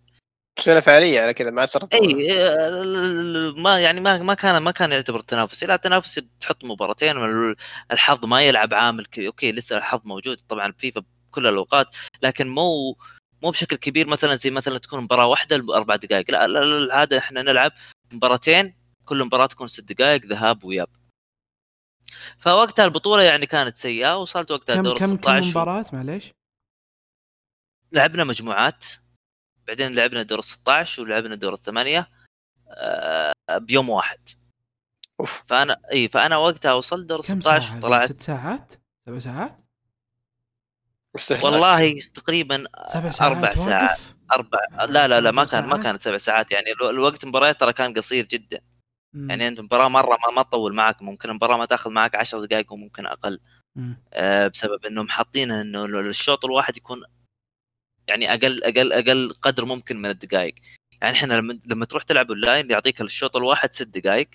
[0.57, 4.92] تسوي فعاليه على كذا ما صارت أي آه، ما يعني ما ما كان ما كان
[4.92, 7.57] يعتبر تنافسي لا تنافسي تحط مباراتين وال-
[7.92, 10.40] الحظ ما يلعب عامل okay لسه الحظ موجود.
[10.48, 11.87] طبعا فيفا بكل الأوقات
[12.22, 12.96] لكن مو
[13.42, 17.18] مو بشكل كبير مثلا زي مثلا تكون مباراة واحدة باربع دقائق لا, لا, لا العاده
[17.18, 17.72] إحنا نلعب
[18.12, 18.74] مباراتين
[19.05, 20.88] كل مباراة تكون ست دقائق ذهاب وإياب
[22.38, 26.33] فوقتها البطولة يعني كانت سيئة وصلت وقتها كم دور كم كم 16 مباراة معليش؟
[27.92, 28.85] لعبنا مجموعات
[29.66, 32.11] بعدين لعبنا دور 16 ولعبنا دور الثمانيه
[32.70, 34.29] آه، بيوم واحد
[35.20, 38.72] أوف فأنا إي فأنا وقتها وصلت دور كم 16 ساعة؟ طلعت ست ساعات؟
[39.07, 39.67] سبع ساعات؟
[41.18, 41.44] استهلاك.
[41.44, 43.98] والله تقريبا سبع ساعات أربع ساعات؟
[44.33, 47.72] أربع لا لا لا ما كان ما؟ كانت سبع ساعات يعني الو- الوقت المباريات ترى
[47.72, 48.61] كان قصير جدا
[49.14, 49.31] مم.
[49.31, 52.72] يعني أنت مباراة مرة ما, ما تطول معك ممكن المباراة ما تاخذ معك 10 دقائق
[52.72, 53.38] وممكن أقل.
[54.12, 57.02] آه، بسبب إنهم حاطين انه الشوط الواحد يكون
[58.09, 60.54] يعني أقل أقل أقل قدر ممكن من الدقائق
[61.02, 64.28] يعني إحنا لما لما تروح تلعب أونلاين يعطيك الشوط الواحد ست دقائق.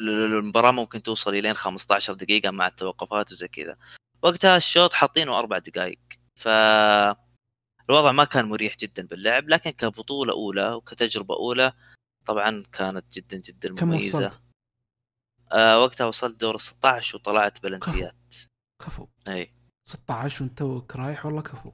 [0.00, 3.76] المباراة ممكن توصل إلين 15 دقيقة مع التوقفات وزي كذا
[4.22, 5.98] وقتها الشوط حاطينه أربع دقائق
[6.40, 6.48] ف
[7.90, 11.72] الوضع ما كان مريح جدا باللعب لكن كبطولة أولى وكتجربة أولى
[12.26, 14.18] طبعا كانت جدا جدا كم مميزة.
[14.26, 14.40] وصلت؟
[15.52, 18.34] آه وقتها وصلت دور 16 وطلعت بلنتيات.
[18.82, 19.06] كفو.
[19.28, 19.52] أي.
[19.88, 21.72] 16 وانت توك رايح والله كفو.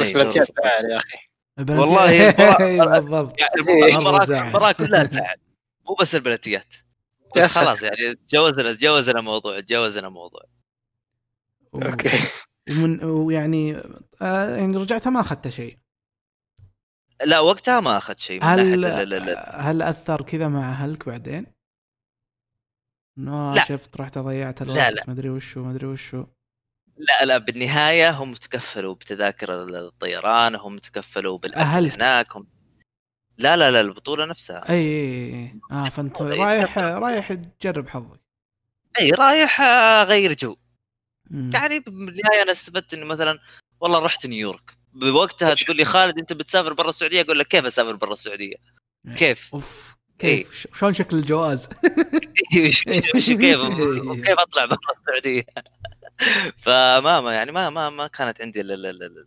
[0.00, 0.62] بس بلنتيات 16.
[0.62, 1.18] تعال يا أخي.
[1.58, 3.40] والله المباراة- أيوه بالضبط.
[3.40, 3.96] يعني إيه.
[4.42, 5.38] المباراة كلها تعب
[5.88, 6.74] مو بس البلنتيات.
[7.36, 7.58] يا بس.
[7.58, 10.42] خلاص يعني تجاوزنا تجاوزنا الموضوع تجاوزنا الموضوع.
[11.74, 12.10] أوكي
[12.70, 13.76] ومن ويعني
[14.22, 15.78] آه يعني رجعت ما اخذت شيء
[17.24, 21.46] لا وقتها ما أخذت شيء من هل ناحية هل أثر كذا مع أهلك بعدين؟
[23.18, 23.64] إنه لا.
[23.64, 25.04] شفت رحت ضيعت لا، الوقت لا.
[25.08, 26.24] مدري وشو مدري وشو
[26.96, 31.92] لا لا بالنهاية هم تكفلوا بتذاكر الطيران هم تكفلوا بالأكل أهلك.
[31.92, 32.46] هناك هم
[33.38, 38.20] لا لا لا البطولة نفسها أي أي أي آه فأنت رايح رايح تجرب حظك
[39.00, 40.63] أي رايح أغير جو مم.
[41.30, 43.38] يعني بالنهاية أنا استفدت اني مثلا
[43.80, 47.92] والله رحت نيويورك بوقتها تقول لي خالد أنت بتسافر برا السعودية أقول لك كيف أسافر
[47.96, 48.54] برا السعودية؟
[49.08, 49.14] إيه.
[49.14, 50.44] كيف؟ أوف إيه.
[50.44, 51.68] كيف شلون شكل الجواز؟
[52.66, 53.36] وش- كيف
[54.26, 55.44] كيف أطلع برا السعودية؟
[56.64, 59.26] فما ما يعني ما ما ما كانت عندي ال- ال- ال- ال-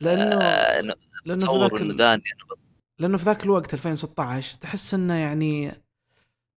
[0.00, 0.80] لأنه آه،
[1.24, 2.56] لأنه في ذاك ال- إنه-
[2.98, 5.72] لأنه في ذاك الوقت 2016 تحس إنه يعني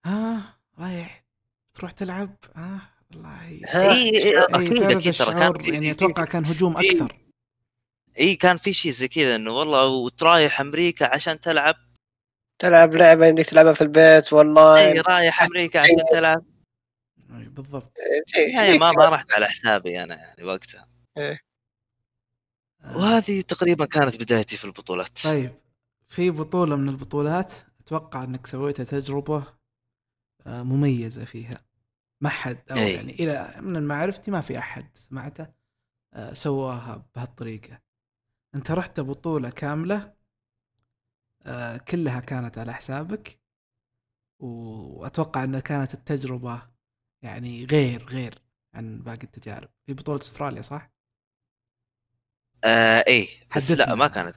[0.05, 0.41] ها
[0.79, 1.25] رايح
[1.73, 3.41] تروح تلعب ها والله.
[3.49, 7.15] اي اي أكيد أكيد ترى يعني أتوقع كان هجوم في- أكثر.
[8.19, 11.75] اي كان في شيء زي كذا إنه والله وترايح أمريكا عشان تلعب.
[12.61, 14.77] تلعب لعبة يمديك تلعبها في البيت والله.
[14.91, 16.45] اي رايح أمريكا عشان تلعب.
[17.31, 17.91] أي بالضبط.
[18.53, 20.87] يعني ما ما رحت على حسابي أنا يعني وقتها.
[21.17, 21.39] آه،
[22.85, 25.19] وهذه تقريبا كانت بدايتي في البطولات.
[25.23, 25.51] طيب
[26.07, 29.43] في بطولة من البطولات أتوقع إنك سويتها تجربة
[30.47, 31.64] آه، مميزة فيها.
[32.21, 32.93] ما حد أو أي.
[32.93, 35.47] يعني إلى من معرفتي ما في أحد سمعته
[36.13, 37.81] آه، سواها بهالطريقة
[38.55, 40.15] أنت رحت بطولة كاملة
[41.45, 43.39] آه كلها كانت على حسابك
[44.39, 46.61] وأتوقع أنها كانت التجربة
[47.21, 48.41] يعني غير غير
[48.73, 50.91] عن باقي التجارب في بطولة أستراليا صح؟
[52.63, 53.71] آه إيه بس.
[53.71, 54.35] لا ما كانت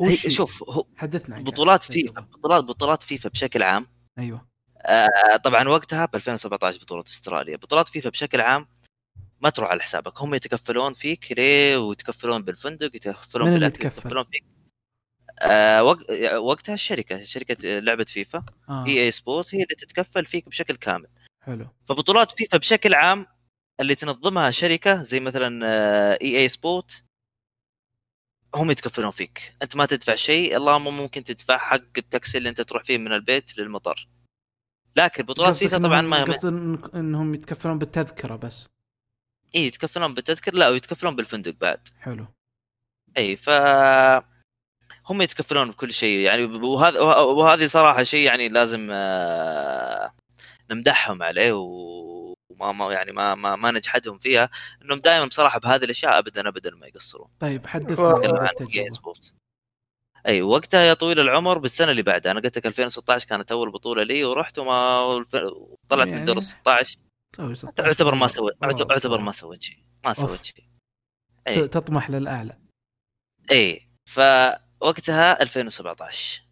[0.00, 2.20] هي وش شوف هو حدثنا عن بطولات فيفا.
[2.20, 3.86] بطولات بطولات فيفا بشكل عام
[4.18, 4.47] أيوه
[4.82, 7.56] آه طبعا وقتها ب 2017 بطولة أستراليا.
[7.56, 8.68] بطولات فيفا بشكل عام
[9.40, 10.20] ما تروح على حسابك.
[10.22, 14.44] هم يتكفلون فيك ليه؟ ويتكفلون بالفندق يتكفلون بالأكل يتكفل؟ يتكفلون فيك.
[15.40, 15.98] آه وق...
[16.36, 18.86] وقتها الشركة شركة لعبة فيفا آه.
[18.86, 21.08] EA Sports هي اللي تتكفل فيك بشكل كامل.
[21.42, 21.66] حلو.
[21.88, 23.26] فبطولات فيفا بشكل عام
[23.80, 25.66] اللي تنظمها شركة زي مثلا
[26.22, 27.04] EA Sports
[28.54, 29.54] هم يتكفلون فيك.
[29.62, 33.58] أنت ما تدفع شيء اللهم ممكن تدفع حق التاكسي اللي أنت تروح فيه من البيت
[33.58, 34.08] للمطار.
[34.96, 38.68] لكن بطولات فيفا طبعا ما قصد إن- إنهم يتكفلون بالتذكرة بس.
[39.56, 41.88] إي يتكفلون بالتذكر لا ويتكفلون بالفندق بعد.
[42.00, 42.26] حلو.
[43.18, 43.50] إي ف
[45.10, 50.12] هم يتكفلون بكل شيء يعني وهذا وهذه صراحة شيء يعني لازم آه،
[50.70, 54.50] نمدحهم عليه وما ما يعني ما ما, ما نجحدهم فيها.
[54.84, 57.28] إنهم دائما بصراحة بهذه الأشياء ابدا ابدا ما يقصرون.
[57.40, 58.48] طيب حدثنا عن
[60.28, 62.32] أي وقتها يا طويل العمر بالسنة اللي بعدها.
[62.32, 65.24] أنا قلت لك 2016 كانت أول بطولة لي ورحت وما
[65.88, 66.98] طلعت من يعني دور ال 16
[67.32, 68.26] تسوي 16 اعتبر ما.
[68.26, 68.54] سويت
[68.90, 69.20] أعتبر.
[69.20, 69.84] ما سويت شيء.
[70.04, 70.12] ما.
[70.12, 70.64] سويت شيء.
[71.48, 71.68] أي.
[71.68, 72.58] تطمح للأعلى.
[73.50, 73.88] أي.
[74.06, 76.42] فوقتها 2017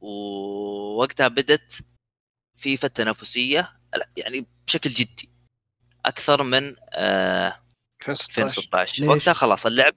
[0.00, 1.84] ووقتها بدت
[2.56, 3.80] فيفا التنافسية
[4.16, 5.30] يعني بشكل جدي.
[6.06, 7.60] أكثر من آه
[8.02, 9.96] 2016 2016 ليش؟ وقتها خلاص اللعبة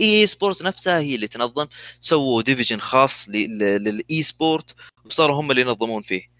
[0.00, 1.66] EA Sports نفسها هي اللي تنظم
[2.00, 6.30] سووا division خاص لل esports وصاروا هم اللي ينظمون فيه.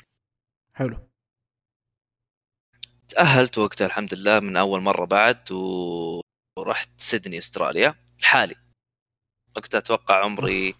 [0.75, 1.09] حلو.
[3.09, 6.20] تأهلت وقتها الحمد لله من أول مرة بعد و-
[6.59, 8.55] ورحت سيدني أستراليا لحالي.
[9.57, 10.75] وقتها أتوقع عمري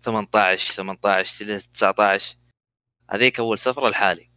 [0.00, 2.36] 18 18 إلى 19
[3.10, 4.30] هذيك أول سفرة لحالي.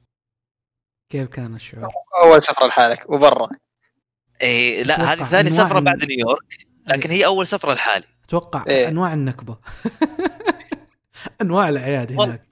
[1.11, 1.89] كيف كان الشعور؟
[2.23, 3.49] أول سفرة لحالك وبرا.
[4.41, 8.87] اي لا هذه ثاني سفرة بعد نيويورك لكن هي أول سفرة لحالي أتوقع إيه.
[8.87, 9.57] أنواع النكبة
[11.41, 12.25] أنواع الاعياد والله.
[12.25, 12.47] هناك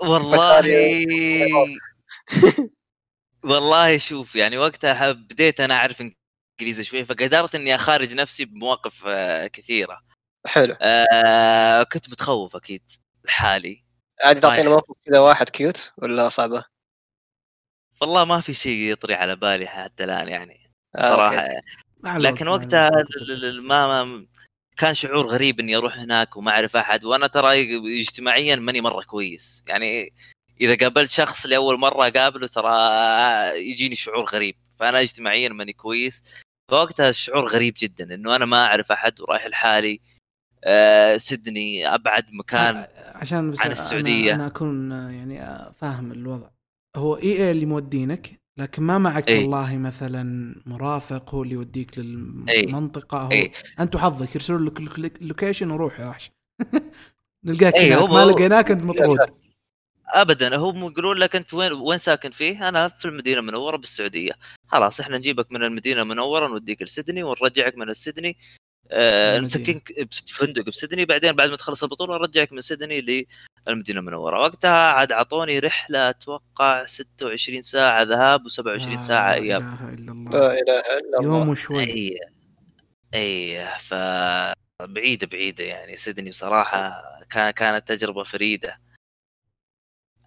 [0.00, 0.64] والله
[3.50, 6.02] والله شوف يعني وقتها بديت أنا أعرف
[6.60, 10.00] إنجليزي شوي فقدرت إني أخارج نفسي بمواقف آه، كثيرة
[10.46, 12.82] حلو آه، كنت متخوف أكيد
[13.24, 13.84] لحالي
[14.24, 14.70] عادي تعطينا.
[14.70, 16.64] موقف كذا واحد كيوت ولا صعبة؟
[18.00, 20.63] والله ما في شيء يطري على بالي حتى الآن يعني
[21.02, 21.48] صراحة
[22.04, 23.06] لكن وقتها الوقت.
[23.22, 24.26] ال- ال- ما ما
[24.76, 29.64] كان شعور غريب إني أروح هناك وما أعرف أحد وأنا ترى اجتماعيا ماني مرة كويس.
[29.68, 30.12] يعني
[30.60, 32.74] إذا قابلت شخص لأول مرة اقابله ترى
[33.70, 36.22] يجيني شعور غريب فأنا اجتماعيا ماني كويس.
[36.70, 40.00] فوقتها الشعور غريب جدا إنه أنا ما أعرف أحد ورايح لحالي.
[40.66, 44.34] آه، سيدني أبعد مكان عشان بس عن أنا- السعودية.
[44.34, 46.48] أنا أكون آه، يعني آه، فاهم الوضع.
[46.96, 49.38] هو EA اللي مودينك لكن ما معك إي.
[49.38, 55.22] والله مثلا مرافق هو اللي يوديك للمنطقة هو اي انت وحظك يرسلون لك ال loc-
[55.22, 56.30] ال location وروح يا وحش
[57.44, 59.18] نلقاك هو- ما لقيناك أنت مطرود
[60.14, 64.32] ابدا هم يقولون لك أنت وين وين ساكن فيه؟ أنا في المدينة المنورة بالسعودية،
[64.68, 68.63] خلاص إحنا نجيبك من المدينة المنورة نوديك لسيدني ونرجعك من السيدني المدينة.
[69.40, 69.92] نسكنك
[70.28, 73.26] بفندق بسيدني بعدين بعد ما تخلص البطولة نرجعك من سيدني
[73.66, 79.62] للمدينة المنوره، وقتها عاد أعطوني رحلة أتوقع 26 ساعة ذهاب و27 ساعه لا إياب.
[79.62, 80.30] إله إلا الله.
[80.30, 81.48] لا إله إلا يوم الله.
[81.48, 81.80] وشوي.
[81.80, 82.18] اي
[83.14, 83.94] اي ف
[84.82, 85.96] بعيدة بعيدة يعني.
[85.96, 88.80] سيدني بصراحة كان كانت تجربة فريدة.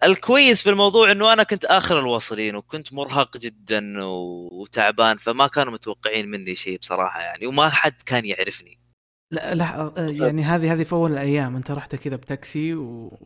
[0.04, 6.28] الكويس في الموضوع إنه أنا كنت آخر الواصلين وكنت مرهق جدا وتعبان فما كانوا متوقعين
[6.28, 8.78] مني شيء بصراحة يعني وما حد كان يعرفني.
[9.32, 13.18] لا لا يعني هذه هذه في أول الأيام أنت رحت كذا بتاكسي و...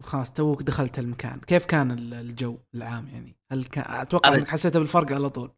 [0.00, 1.40] وخلاص توك دخلت المكان.
[1.40, 4.38] كيف كان ال- الجو العام يعني؟ هل كان أتوقع أبد.
[4.38, 5.52] إنك حسيت بالفرق على طول؟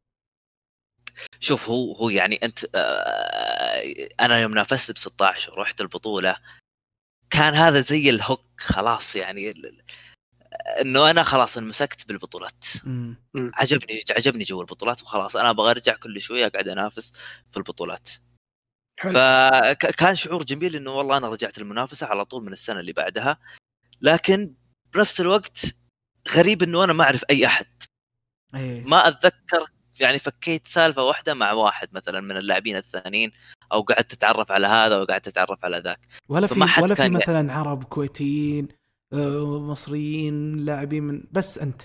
[1.40, 3.82] شوف هو هو يعني أنت آه،
[4.20, 6.36] أنا يوم نافست ب 16 ورحت البطولة
[7.30, 9.54] كان هذا زي الهوك خلاص يعني
[10.80, 12.64] انه أنا خلاص انمسكت بالبطولات.
[12.86, 17.12] امم عجبني عجبني جو البطولات وخلاص أنا أبغى ارجع كل شوية اقعد انافس
[17.50, 18.10] في البطولات.
[19.00, 19.12] حلو.
[19.12, 23.36] فكان شعور جميل انه والله أنا رجعت المنافسه على طول من السنة اللي بعدها
[24.00, 24.54] لكن
[24.94, 25.74] بنفس الوقت
[26.28, 27.66] غريب انه أنا ما اعرف اي احد.
[28.54, 28.84] إيه.
[28.84, 29.66] ما اتذكر
[30.00, 33.32] يعني فكيت سالفة واحدة مع واحد مثلا من اللاعبين الثانيين
[33.72, 36.00] أو قعدت اتعرف على هذا وقعدت اتعرف على ذاك.
[36.28, 38.68] ولا في ولا في مثلا عرب كويتيين
[39.12, 41.82] مصريين لاعبين من بس أنت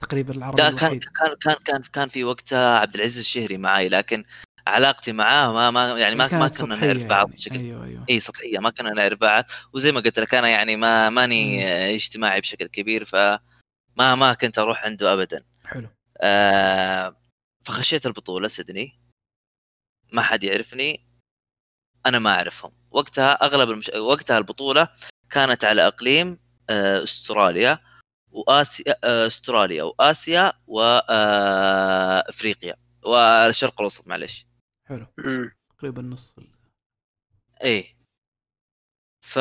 [0.00, 4.24] تقريبا العربي لا كان كان كان كان كان في وقتها عبد العزيز الشهري معي لكن
[4.66, 7.36] علاقتي معاه ما ما يعني ما ما كنا نعرف بعض يعني.
[7.36, 8.04] بشكل أيوه أيوه.
[8.10, 9.44] إي سطحية ما كنا نعرف بعض.
[9.72, 11.62] وزي ما قلت لك أنا يعني ما ماني مم.
[11.62, 15.44] آه، اجتماعي بشكل كبير فما ما كنت أروح عنده ابدا.
[15.64, 15.88] حلو.
[16.20, 17.16] آه
[17.64, 19.00] فخشيت البطولة سيدني.
[20.12, 21.06] ما حد يعرفني.
[22.06, 22.72] أنا ما أعرفهم.
[22.90, 23.88] وقتها أغلب المش...
[23.88, 24.88] وقتها البطولة
[25.30, 27.78] كانت على إقليم آه استراليا
[28.32, 31.96] واسيا آه استراليا وآسيا وافريقيا
[33.02, 34.46] والشرق الأوسط معلش
[34.84, 35.06] حلو.
[35.78, 36.34] تقريبا نص
[37.62, 37.96] إيه
[39.20, 39.38] ف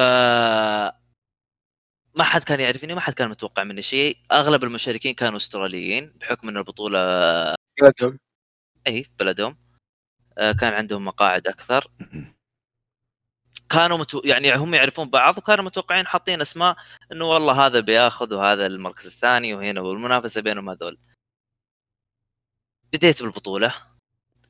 [2.16, 4.18] ما حد كان يعرفني ما حد كان متوقع مني شيء.
[4.32, 7.00] أغلب المشاركين كانوا استراليين بحكم إن البطولة
[7.82, 8.20] بلدهم.
[8.88, 9.58] إي في بلدهم.
[10.38, 11.92] آه، كان عندهم مقاعد أكثر.
[13.70, 14.22] كانوا متو...
[14.26, 16.76] يعني هم يعرفون بعض وكانوا متوقعين حاطين أسماء
[17.12, 20.98] إنه والله هذا بياخذ وهذا المركز الثاني وهنا والمنافسة بينهم هذول.
[22.94, 23.76] بديت بالبطولة.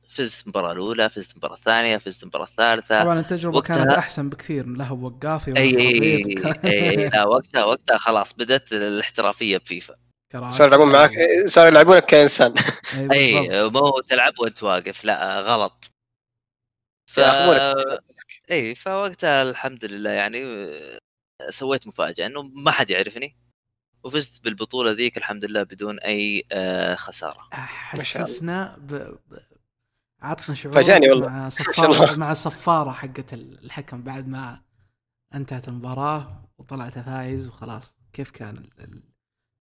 [0.08, 3.02] فزت المباراة الأولى فزت المباراة الثانية فزت المباراة الثالثة.
[3.02, 6.24] طبعا التجربة وقتها- كانت أحسن بكثير له وقافي إي إي
[6.64, 9.96] إي لا وقتها وقتها خلاص بدأت الاحترافية بفيفا.
[10.50, 11.10] صاروا يلعبون معك
[11.46, 12.54] صاروا يلعبونك كانسان
[13.12, 15.90] إي مو تلعب وأنت واقف لا غلط.
[17.10, 18.00] ف ياخذونك.
[18.50, 21.00] اي فوقتها الحمد لله يعني آه،
[21.50, 23.36] سويت مفاجأة إنه ما حد يعرفني
[24.04, 27.48] وفزت بالبطولة ذيك الحمد لله بدون أي آه، خسارة
[27.94, 28.34] ما شاء الله.
[28.34, 28.94] حسسنا ب...
[28.94, 29.38] ب...
[30.22, 31.28] عطنا شعور فاجأني والله.
[31.28, 32.16] مع صفارة.
[32.16, 34.62] مع الصفارة حقت الحكم بعد ما
[35.34, 39.02] انتهت المباراة وطلعت فايز وخلاص كيف كان ال- ال-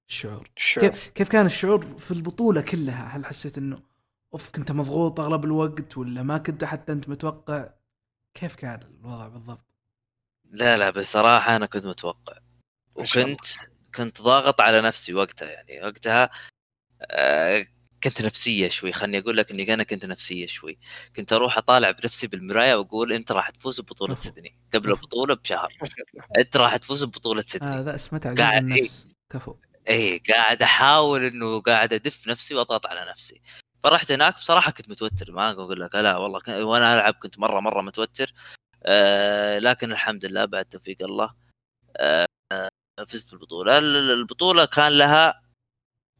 [0.10, 3.80] الشعور؟ شو كيف كيف كان الشعور في البطولة كلها؟ هل حسيت إنه
[4.34, 7.70] أوف كنت مضغوط أغلب الوقت ولا ما كنت حتى أنت متوقع؟
[8.36, 9.66] كيف كان الوضع بالضبط؟
[10.46, 12.38] لا لا بصراحه أنا كنت متوقع.
[12.96, 13.46] وكنت
[13.96, 16.30] كنت ضاغط على نفسي وقتها يعني وقتها
[17.02, 17.66] آه،
[18.04, 20.78] كنت نفسية شوي خلني أقول لك إني أنا كنت نفسية شوي
[21.16, 24.16] كنت أروح أطالع بنفسي بالمراية وأقول أنت راح تفوز ببطوله.
[24.16, 25.74] سيدني قبل البطولة بشهر.
[26.38, 28.78] أنت راح تفوز ببطولة سيدني هذا اسمه تعزيز قاعد- إيه.
[28.80, 29.56] النفس كفو
[29.90, 33.42] اي قاعد أحاول إنه قاعد أدف نفسي وأضغط على نفسي
[33.86, 37.60] فرحت هناك بصراحة كنت متوتر ما أقول لك لا والله كان- وأنا ألعب كنت مرة
[37.60, 38.34] مرة متوتر
[38.84, 41.34] آه لكن الحمد لله بعد توفيق الله
[41.98, 42.26] آه
[43.08, 45.42] فزت بالبطولة ال- البطولة كان لها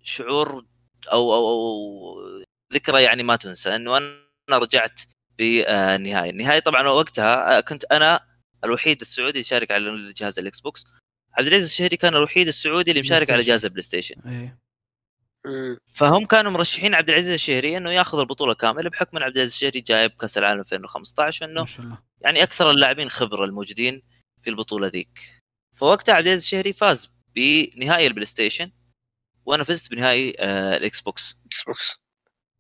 [0.04, 0.66] شعور
[1.12, 4.18] أو أو, أو ذكرى يعني ما تنسى إنه أنا
[4.52, 5.02] رجعت
[5.38, 8.20] بالنهاية النهاية طبعا وقتها آه، كنت أنا
[8.64, 10.86] الوحيد السعودي اللي يشارك على جهاز ال Xbox
[11.34, 13.42] عبد العزيز الشهري كان الوحيد السعودي اللي مشارك على.
[13.42, 14.58] جهاز ال PlayStation مم.
[15.86, 19.82] فهم كانوا مرشحين عبد العزيز الشهري إنه ياخذ البطولة كاملة بحكم إن عبد العزيز الشهري
[19.82, 21.98] جايب كأس العالم 2015 ما وانه شاء الله.
[22.22, 24.02] يعني أكثر اللاعبين خبرة الموجودين
[24.42, 25.20] في البطولة ذيك.
[25.74, 28.72] فوقتها عبد العزيز الشهري فاز بنهائي ال PlayStation
[29.46, 31.96] وأنا فزت بنهائي آه ال Xbox Xbox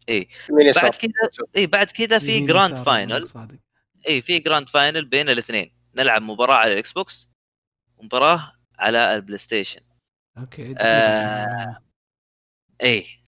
[0.09, 0.27] إيه.
[0.49, 3.27] يصير بعد كذا اي بعد كذا في grand final
[4.07, 5.75] اي في grand final بين الاثنين.
[5.95, 7.29] نلعب مباراة على ال Xbox
[7.97, 9.81] ومباراه على ال PlayStation
[10.37, 11.77] okay آه،
[12.81, 13.25] إيه.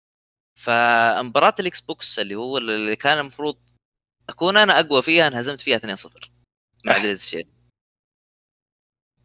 [0.60, 3.58] فمباراة ال Xbox اللي هو اللي كان المفروض
[4.30, 5.82] أكون أنا أقوى فيها انهزمت فيها 2-0
[6.86, 7.48] مع عبد العزيز الشهري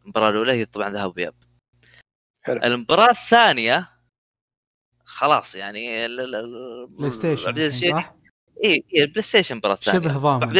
[0.03, 1.35] المباراة الأولى هي طبعا ذهاب وإياب.
[2.45, 2.61] حلو.
[2.63, 3.91] المباراة الثانية
[5.05, 8.15] خلاص يعني ال- ال- ال- PlayStation صح؟
[8.63, 10.43] اي اي ال PlayStation المباراة الثانية شبه ضامن.
[10.43, 10.57] عبد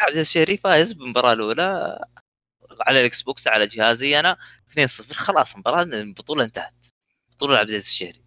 [0.00, 1.98] العزيز الشهري فايز بالمباراة الأولى
[2.80, 4.36] على ال Xbox على جهازي أنا
[4.68, 6.86] 2-0 خلاص المباراة البطولة انتهت.
[7.30, 8.22] بطولة عبد العزيز الشهري.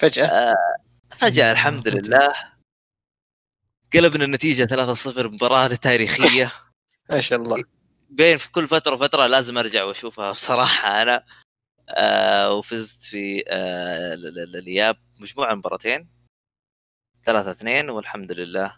[0.00, 0.26] فجأة.
[0.26, 0.54] آه،
[1.16, 2.00] فجأة الحمد فجأة.
[2.00, 2.34] لله
[3.94, 6.52] قلبنا النتيجة 3-0 مباراة تاريخية.
[7.10, 7.64] ما شاء الله.
[8.10, 11.24] بين في كل فترة وفترة لازم أرجع وأشوفها بصراحة أنا.
[11.88, 16.08] آه وفزت في آه ال- ال- الإياب مجموعة مباراتين.
[17.26, 18.76] 3-2 والحمد لله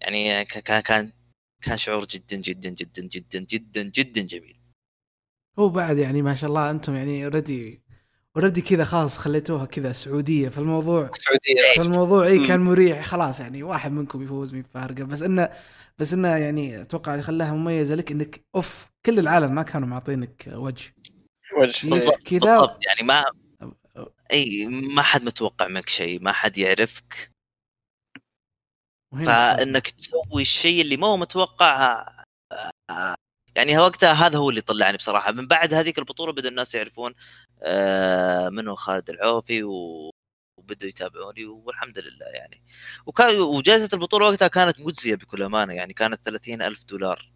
[0.00, 1.12] يعني كان كان
[1.62, 4.60] كان شعور جدا جدا جدا جدا جدا جدا جميل.
[5.58, 7.82] هو بعد يعني ما شاء الله أنتم يعني already
[8.36, 12.46] already كذا خلاص خليتوها كذا سعودية فالموضوع السعوديه فالموضوع اي.
[12.46, 15.48] كان مريح خلاص يعني واحد منكم يفوز مين فارقة بس انه
[15.98, 20.94] بس إنه يعني أتوقع خلاها مميزة لك إنك أوف كل العالم ما كانوا معطينك وجه
[21.58, 22.16] وجه بالضبط.
[22.16, 23.24] كذا بالضبط يعني ما
[24.32, 27.30] إي ما حد متوقع منك شيء ما حد يعرفك.
[29.26, 32.06] فإنك تسوي الشيء اللي ما هو متوقع
[32.90, 33.16] آه،
[33.56, 37.14] يعني وقتها هذا هو اللي طلعني بصراحة من بعد هذيك البطولة بدأ الناس يعرفون
[37.62, 40.10] آه، من هو خالد العوفي و-
[40.58, 42.62] وبدوا يتابعوني والحمد لله يعني
[43.06, 47.32] وكان وجائزة البطولة وقتها كانت مجزية بكل أمانة يعني كانت 30 ألف دولار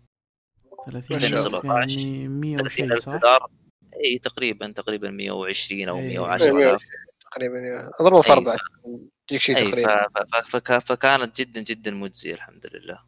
[0.87, 1.79] 30 ألف ما شاء الله.
[1.81, 3.51] يعني 100 30 وشيء صح؟ دولار
[4.05, 6.07] إي تقريبا تقريبا 120 أو إيه.
[6.19, 6.83] 110 100 ألاف
[7.21, 8.33] تقريبا أضربه في.
[8.33, 8.57] أربعة
[9.31, 9.69] يجيك شيء.
[9.71, 10.09] تقريبا.
[10.81, 13.03] فكانت جدا جدا مجزية الحمد لله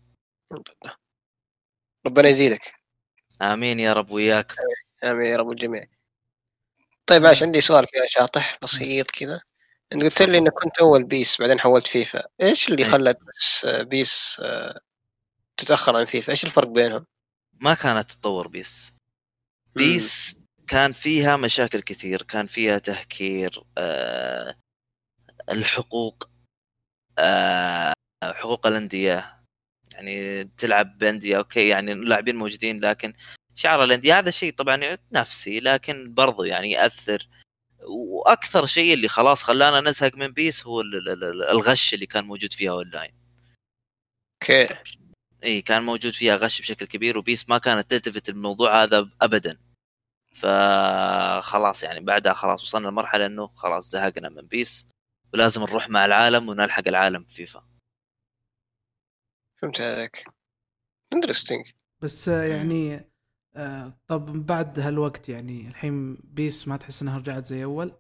[2.07, 2.75] ربنا يزيدك
[3.43, 4.57] آمين يا رب وياك.
[5.05, 5.83] آمين يا رب الجميع.
[7.07, 9.41] طيب عاش عندي سؤال فيها شاطح بسيط كذا.
[9.93, 12.23] أنت قلت لي إنك كنت أول بيس بعدين حولت فيفا.
[12.43, 12.91] إيش اللي أي.
[12.91, 14.81] خلى بس بيس آه،
[15.57, 17.07] تتأخر عن فيفا؟ إيش الفرق بينهم؟
[17.61, 18.93] ما كانت تطور بيس.
[19.75, 24.55] بيس كان فيها مشاكل كثير كان فيها تهكير آه
[25.51, 26.31] الحقوق
[27.19, 29.42] آه حقوق الأندية.
[29.95, 33.13] يعني تلعب بانديه okay يعني اللاعبين موجودين لكن
[33.55, 37.29] شعار الأندية هذا شيء طبعا نفسي لكن برضو يعني يأثر.
[37.89, 42.25] وأكثر شيء اللي خلاص خلانا نزهق من بيس هو ال- ال- ال- الغش اللي كان
[42.25, 43.13] موجود فيها أونلاين.
[44.43, 44.69] okay.
[45.45, 49.59] إي كان موجود فيها غش بشكل كبير وبيس ما كانت تلتفت الموضوع هذا ابدا.
[50.35, 54.89] فخلاص يعني بعدها خلاص وصلنا لمرحلة إنه خلاص زهقنا من بيس
[55.35, 57.65] ولازم نروح مع العالم ونلحق العالم فيفا
[59.63, 60.25] فهمت عليك.
[61.13, 61.71] interesting
[62.03, 63.11] بس يعني
[63.57, 67.93] آه طب بعد هالوقت يعني الحين بيس ما تحس إنها رجعت زي أول؟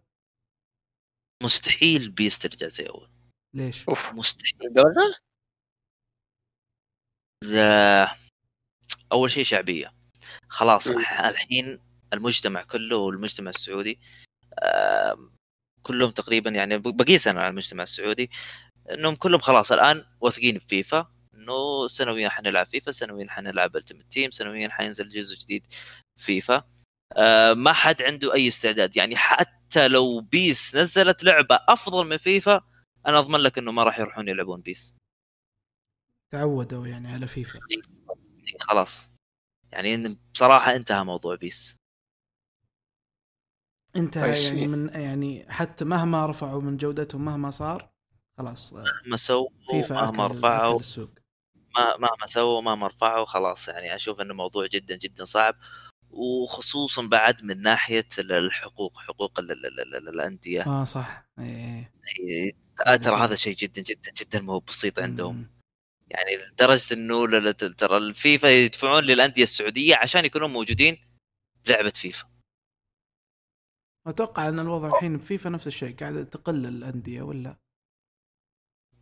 [1.43, 3.11] مستحيل بيس ترجع زي أول.
[3.55, 4.13] ليش؟ أوف.
[4.15, 4.59] مستحيل.
[4.63, 5.17] لدرجه
[7.45, 8.17] لا-
[9.13, 9.93] أول شيء شعبية.
[10.49, 10.87] خلاص.
[10.87, 11.79] الحين
[12.13, 13.99] المجتمع كله والمجتمع السعودي
[15.83, 18.31] كلهم تقريبا يعني بقيس أنا على المجتمع السعودي
[18.91, 21.13] إنهم كلهم خلاص الآن واثقين بفيفا.
[21.35, 25.67] إنه سنويا حنلعب فيفا سنويا حنلعب Ultimate Team سنويا حينزل جزء جديد
[26.17, 26.63] فيفا.
[27.17, 28.97] آه، ما حد عنده أي استعداد.
[28.97, 32.61] يعني حتى لو بيس نزلت لعبة أفضل من فيفا
[33.07, 34.95] أنا أضمن لك إنه ما راح يروحون يلعبون بيس
[36.31, 37.61] تعودوا يعني على فيفا.
[38.61, 39.11] خلاص.
[39.73, 41.77] يعني إن- بصراحة انتهى موضوع بيس
[43.97, 44.39] انتهى.
[44.39, 47.91] يعني من يعني حتى مهما رفعوا من جودتهم مهما صار
[48.39, 50.81] خلاص آه، مهما سووا فيفا مهما رفعوا.
[50.81, 51.11] السوق.
[51.79, 55.57] مهما سووا مهما رفعوا خلاص يعني أشوف إنه موضوع جدا جدا صعب.
[56.11, 60.63] وخصوصا بعد من ناحية ال- الحقوق حقوق ال- ال- ال- ال- الأندية.
[60.67, 61.27] آه صح.
[62.87, 63.21] هذا ترى.
[63.21, 65.37] هذا شيء جدا جدا جدا مو بسيط عندهم.
[65.37, 65.51] مم.
[66.09, 70.99] يعني لدرجة إنه ترى الفيفا يدفعون للأندية السعودية عشان يكونوا موجودين
[71.67, 72.29] بلعبه فيفا.
[74.07, 77.57] أتوقع إن الوضع الحين بفيفا نفس الشيء قاعدة تقل الأندية ولا؟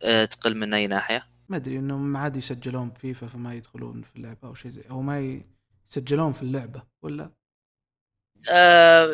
[0.03, 4.47] أه، تقل من أي ناحية؟ ما أدري إنهم عادي يسجلون بفيفا فما يدخلون في اللعبة
[4.47, 5.43] أو شيء زي أو ما
[5.91, 7.31] يسجلون في اللعبة ولا؟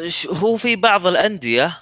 [0.07, 1.79] ش- هو في بعض الأندية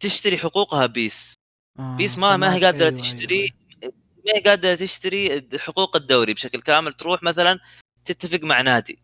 [0.00, 1.34] تشتري حقوقها بيس.
[1.78, 3.40] آه بيس ما ما هي قادرة أيوة، تشتري
[3.82, 3.94] أيوة.
[4.26, 6.92] ما هي قادرة تشتري حقوق الدوري بشكل كامل.
[6.92, 7.58] تروح مثلا
[8.04, 9.02] تتفق مع نادي.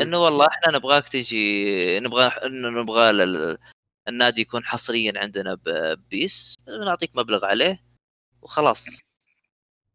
[0.00, 3.58] انه والله إحنا نبغاك تجي نبغى انه نبغى ال- ال-
[4.08, 6.54] النادي يكون حصريا عندنا ببيس
[6.84, 7.84] نعطيك مبلغ عليه
[8.42, 8.86] وخلاص.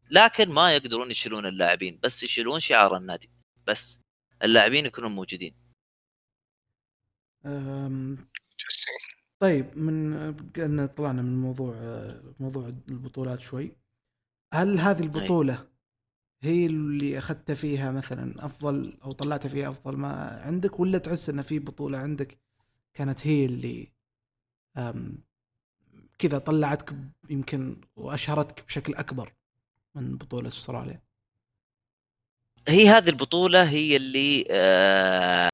[0.10, 3.30] لكن ما يقدرون يشيلون اللاعبين بس يشيلون شعار النادي
[3.68, 4.02] بس
[4.44, 5.56] اللاعبين يكونون موجودين.
[7.46, 8.30] أم،.
[9.40, 10.14] طيب من
[10.58, 11.76] ان طلعنا من موضوع
[12.40, 13.78] موضوع البطولات شوي.
[14.54, 15.70] هل هذه البطولة
[16.44, 21.42] هي اللي أخذت فيها مثلا أفضل أو طلعت فيها أفضل ما عندك ولا تحس إن
[21.42, 22.40] في بطولة عندك
[22.94, 23.94] كانت هي اللي
[26.20, 26.96] كذا طلعتك
[27.30, 29.39] يمكن وأشهرتك بشكل أكبر؟
[29.96, 31.02] من بطولة أستراليا؟
[32.68, 35.50] هي هذه البطولة هي اللي آه،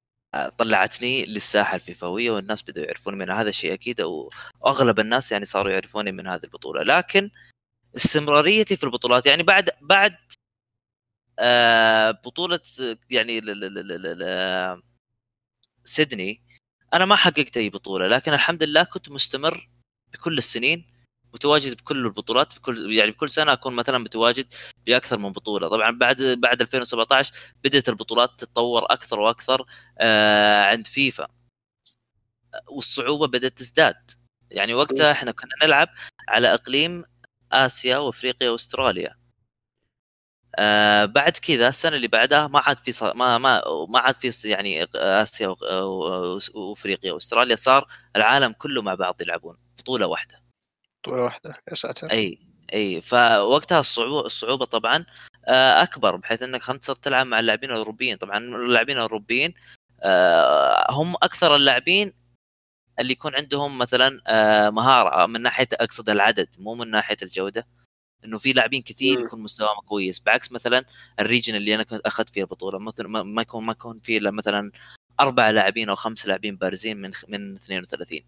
[0.58, 6.12] طلعتني للساحة الفيفاوية والناس بدأوا يعرفون منها هذا الشيء أكيد وأغلب الناس يعني صاروا يعرفوني
[6.12, 6.84] من هذه البطولة.
[6.84, 7.30] لكن
[7.96, 10.18] استمراريتي في البطولات يعني بعد بعد
[11.40, 12.60] آه، بطولة
[13.10, 13.42] يعني
[15.84, 16.42] سيدني
[16.94, 19.70] أنا ما حققت أي بطولة لكن الحمد لله كنت مستمر
[20.14, 20.95] بكل السنين
[21.36, 24.54] متواجد بكل البطولات بكل يعني بكل سنة أكون مثلا متواجد
[24.86, 25.68] بأكثر من بطولة.
[25.70, 27.34] طبعا بعد بعد 2017
[27.64, 29.66] بدأت البطولات تتطور أكثر وأكثر
[30.00, 31.28] آه عند فيفا.
[32.70, 34.12] والصعوبة بدأت تزداد.
[34.52, 35.88] يعني وقتها إحنا كنا نلعب
[36.30, 37.04] على إقليم
[37.52, 39.16] آسيا وأفريقيا وأستراليا.
[40.60, 43.06] آه بعد كذا السنة اللي بعدها ما عاد في.
[43.16, 45.58] ما ما ما عاد في يعني آسيا و-
[46.36, 50.45] و- وأفريقيا وأستراليا صار العالم كله مع بعض يلعبون بطولة واحدة.
[51.06, 52.12] بطولة واحدة يا ساتر.
[52.12, 52.39] إي
[52.74, 55.06] إي فوقتها الصعوبه الصعوبة طبعا
[55.47, 58.18] آه، أكبر بحيث إنك خلاص تصير تلعب مع اللاعبين الأوروبيين.
[58.18, 59.53] طبعا اللاعبين الأوروبيين
[60.03, 62.14] آه، هم أكثر اللاعبين
[62.99, 67.68] اللي يكون عندهم مثلا آه، مهارة من ناحية أقصد العدد مو من ناحية الجودة.
[68.26, 69.20] إنه في لاعبين كثير.
[69.20, 70.86] يكون مستواهم كويس بعكس مثلا
[71.20, 72.80] الريجن اللي أنا كنت أخذت فيها البطولة.
[72.80, 74.72] مثلا ما يكون ما يكون في إلا مثلا
[75.20, 78.20] أربع لاعبين أو خمس لاعبين بارزين من من 32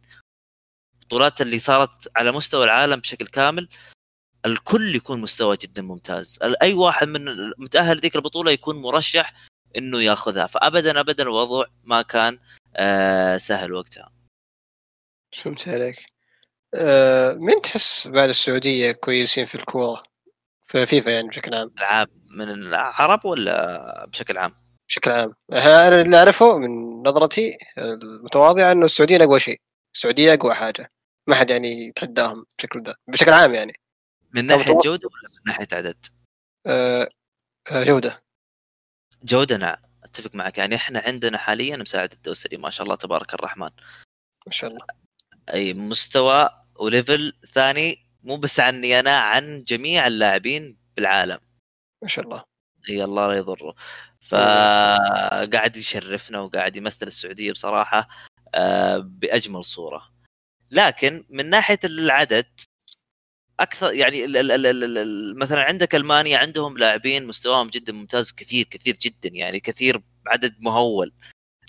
[1.07, 3.69] البطولات اللي صارت على مستوى العالم بشكل كامل
[4.45, 6.39] الكل يكون مستوى جدا ممتاز.
[6.61, 7.25] أي واحد من
[7.57, 9.33] متأهل ذيك البطولة يكون مرشح
[9.77, 10.47] إنه ياخذها.
[10.47, 12.39] فابدا ابدا الوضع ما كان
[12.75, 14.11] آه سهل وقتها.
[15.35, 16.05] فهمت عليك.
[16.75, 20.03] آه مين تحس بعد السعودية كويسين في الكورة؟
[20.65, 21.69] في فيفا يعني بشكل عام.
[21.77, 24.55] العاب من العرب ولا بشكل عام؟
[24.87, 25.33] بشكل عام.
[25.51, 26.69] أنا اللي أعرفه من
[27.07, 29.61] نظرتي المتواضعة إنه السعوديين أقوى شيء.
[29.95, 30.91] السعودية أقوى حاجة.
[31.27, 33.79] ما حد يعني يتحداهم بشكل ده بشكل عام يعني.
[34.33, 34.79] من ناحية متوقع.
[34.79, 36.05] جودة ولا من ناحية عدد؟
[36.67, 37.09] آه
[37.71, 38.17] آه جودة.
[39.23, 39.77] جودة نعم.
[40.03, 40.57] أتفق معك.
[40.57, 43.69] يعني إحنا عندنا حاليا مساعد الدوسري ما شاء الله تبارك الرحمن.
[44.47, 44.85] ما شاء الله.
[45.53, 51.39] أي مستوى وليفل ثاني مو بس عني أنا عن جميع اللاعبين بالعالم.
[52.01, 52.43] ما شاء الله.
[52.89, 53.75] أي الله لا يضره.
[54.19, 58.07] فقاعد يشرفنا وقاعد يمثل السعودية بصراحة
[58.55, 60.16] آه، بأجمل صورة.
[60.71, 62.45] لكن من ناحية العدد
[63.59, 68.31] أكثر يعني ال ال ال ال ال مثلا عندك ألمانيا عندهم لاعبين مستواهم جدا ممتاز
[68.31, 71.13] كثير كثير جدا يعني كثير عدد مهول.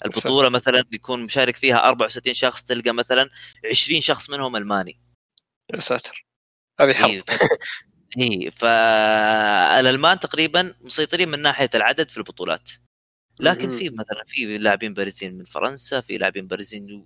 [0.06, 3.30] البطولة مثلا يكون مشارك فيها 64 شخص تلقى مثلا
[3.70, 5.00] 20 شخص منهم ألماني.
[5.74, 6.26] يا ساتر
[6.80, 7.22] هذه حرب.
[8.20, 12.70] اي فالالمان تقريبا مسيطرين من ناحية العدد في البطولات.
[13.40, 13.78] لكن.
[13.78, 17.04] في مثلا في لاعبين بارزين من فرنسا في لاعبين بارزين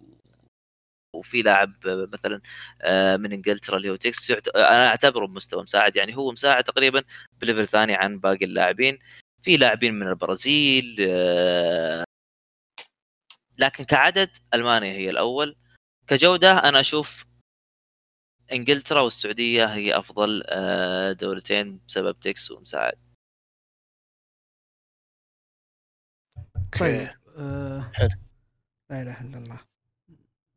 [1.15, 2.41] وفي لاعب مثلا
[2.83, 7.03] آه، من إنجلترا اللي هو تكس يعت- أنا أعتبره بمستوى مساعد يعني هو مساعد تقريبا
[7.41, 8.99] ب level ثاني عن باقي اللاعبين.
[9.43, 12.05] في لاعبين من البرازيل آه،
[13.59, 15.57] لكن كعدد ألمانيا هي الأول.
[16.07, 17.25] كجودة أنا أشوف
[18.53, 22.99] إنجلترا والسعودية هي أفضل آه، دولتين بسبب تكس ومساعد.
[26.81, 28.09] طيب آه حلو.
[28.91, 29.72] لا إله إلا الله.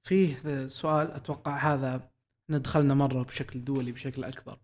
[0.05, 2.09] فيه سؤال أتوقع هذا
[2.49, 4.59] ندخلنا مرة بشكل دولي بشكل أكبر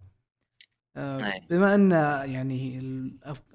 [0.95, 1.33] آه أي.
[1.49, 1.91] بما إن
[2.31, 2.81] يعني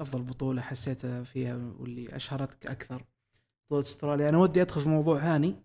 [0.00, 3.04] أفضل بطولة حسيتها فيها واللي أشهرتك أكثر
[3.66, 5.56] بطولة أستراليا أنا ودي أدخل في موضوع ثاني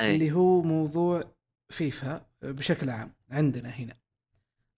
[0.00, 1.24] اللي هو موضوع
[1.68, 3.96] فيفا بشكل عام عندنا هنا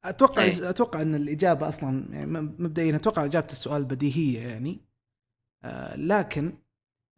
[0.04, 0.70] أتوقع أي.
[0.70, 4.80] أتوقع إن الإجابة أصلا يعني مبدئيا أتوقع إجابة السؤال بديهية يعني
[5.64, 6.58] آه لكن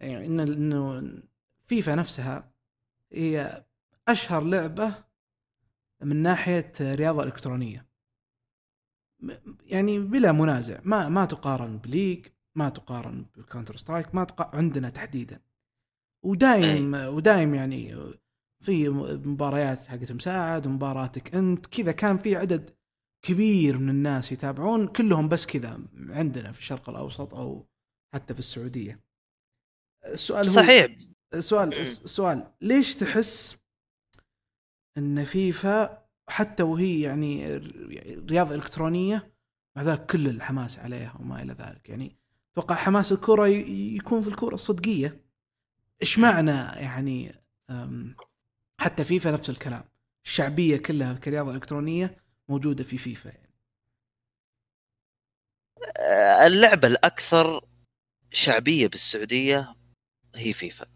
[0.00, 1.12] يعني إن إنه
[1.66, 2.50] فيفا نفسها
[3.12, 3.64] هي
[4.08, 4.94] أشهر لعبة
[6.02, 7.86] من ناحية رياضة إلكترونية.
[9.66, 10.80] يعني بلا منازع.
[10.84, 15.40] ما ما تقارن ب League ما تقارن ب Counter-Strike ما تقارن عندنا تحديدا.
[16.24, 17.96] ودايم ودايم يعني
[18.60, 18.88] في
[19.24, 22.76] مباريات حقت مساعد مباراتك أنت كذا كان في عدد
[23.22, 27.68] كبير من الناس يتابعون كلهم بس كذا عندنا في الشرق الأوسط أو
[28.14, 29.00] حتى في السعودية.
[30.04, 30.86] السؤال هو صحيح.
[31.38, 31.84] سؤال مم.
[31.84, 32.52] سؤال.
[32.60, 33.56] ليش تحس
[34.98, 37.56] إن فيفا حتى وهي يعني
[38.30, 39.34] رياضة إلكترونية
[39.76, 42.16] مع ذلك كل الحماس عليها وما إلى ذلك؟ يعني
[42.52, 45.24] أتوقع حماس الكره يكون في الكره الصدقيه
[46.02, 47.34] إيش معنى يعني
[48.80, 49.84] حتى فيفا نفس الكلام
[50.24, 52.16] الشعبية كلها كرياضة إلكترونية
[52.48, 53.54] موجودة في فيفا يعني.
[55.98, 57.60] آه، اللعبة الأكثر
[58.32, 59.74] شعبية بالسعودية
[60.34, 60.86] هي فيفا.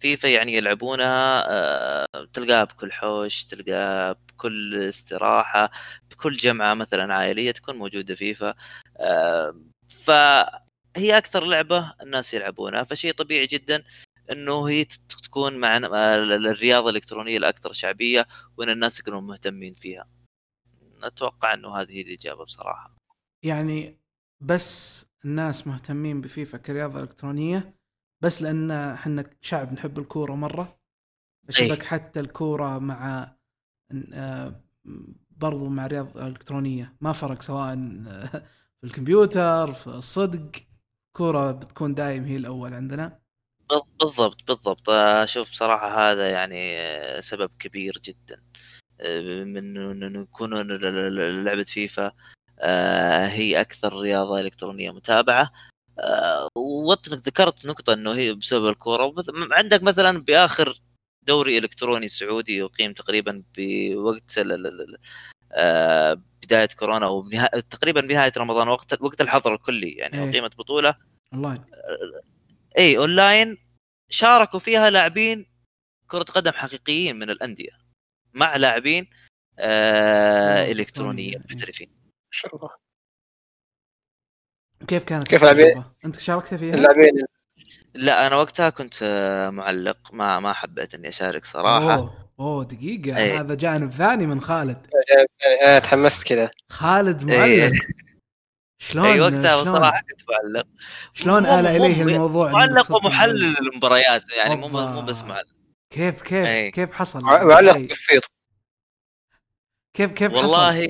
[0.00, 5.70] فيفا يعني يلعبونها آه، تلقاها بكل حوش تلقاها بكل استراحة
[6.10, 8.54] بكل جمعة مثلا عائلية تكون موجودة فيفا
[9.00, 9.56] آه،
[10.04, 13.84] فهي أكثر لعبة الناس يلعبونها فشيء طبيعي جدا
[14.32, 14.84] إنه هي
[15.24, 18.26] تكون مع الرياضة الإلكترونية الأكثر شعبية
[18.56, 20.08] وإن الناس يكونوا مهتمين فيها.
[21.02, 22.96] أتوقع إنه هذه هي الإجابة بصراحة.
[23.42, 23.98] يعني
[24.40, 27.74] بس الناس مهتمين بفيفا كرياضة إلكترونية
[28.20, 30.78] بس لأن إحنا شعب نحب الكورة مرة.
[31.50, 33.32] شبك حتى الكورة مع
[34.14, 34.62] آه،
[35.30, 36.96] برضو مع رياضة إلكترونية.
[37.00, 37.72] ما فرق سواء
[38.08, 38.26] آه،
[38.80, 40.50] في الكمبيوتر في الصدق.
[41.16, 43.20] كورة بتكون دايم هي الأول عندنا.
[44.00, 44.90] بالضبط بالضبط.
[44.90, 46.76] أشوف بصراحة هذا يعني
[47.22, 48.42] سبب كبير جدا.
[49.44, 50.54] من انه يكون
[51.44, 52.12] لعبة فيفا
[52.58, 55.52] آه، هي أكثر رياضة إلكترونية متابعة.
[55.98, 59.14] آه، وانك ذكرت نقطة انه هي بسبب الكورة
[59.52, 60.80] عندك مثلا بآخر
[61.22, 64.38] دوري إلكتروني سعودي يقيم تقريبا بوقت
[65.52, 67.30] آه، بداية كورونا أو
[67.70, 70.30] تقريبا نهايه رمضان وقت وقت الحظر الكلي يعني إيه.
[70.30, 70.94] اقيمت بطولة
[71.32, 71.64] أونلاين
[72.78, 73.58] اي أونلاين
[74.08, 75.46] شاركوا فيها لاعبين
[76.06, 77.78] كرة قدم حقيقيين من الأندية
[78.34, 79.10] مع لاعبين
[79.58, 81.56] آه آه، إلكترونيين إلكترونية، إيه.
[81.56, 82.70] محترفين ما شاء الله
[84.88, 87.12] كيف كانت كيف؟ التجربة؟ أنت شاركت فيها؟ اللاعبين
[87.94, 93.16] لا أنا وقتها كنت آه، معلق ما ما حبيت إني أشارك صراحة أوه أوه دقيقة
[93.16, 93.38] أي.
[93.38, 94.86] هذا جانب ثاني من خالد
[95.62, 97.60] أنا تحمست كذا خالد إيه.
[97.62, 97.72] معلق
[98.78, 100.66] شلون اي وقتها شلون بصراحة كنت معلق
[101.12, 104.68] شلون آل إليه مو- الموضوع معلق ومحلل؟ المباريات يعني مو.
[104.68, 105.56] مو بس معلق
[105.90, 106.70] كيف كيف أي.
[106.70, 107.86] كيف حصل معلق أي.
[107.86, 108.22] قفيط
[109.96, 110.88] كيف كيف حصل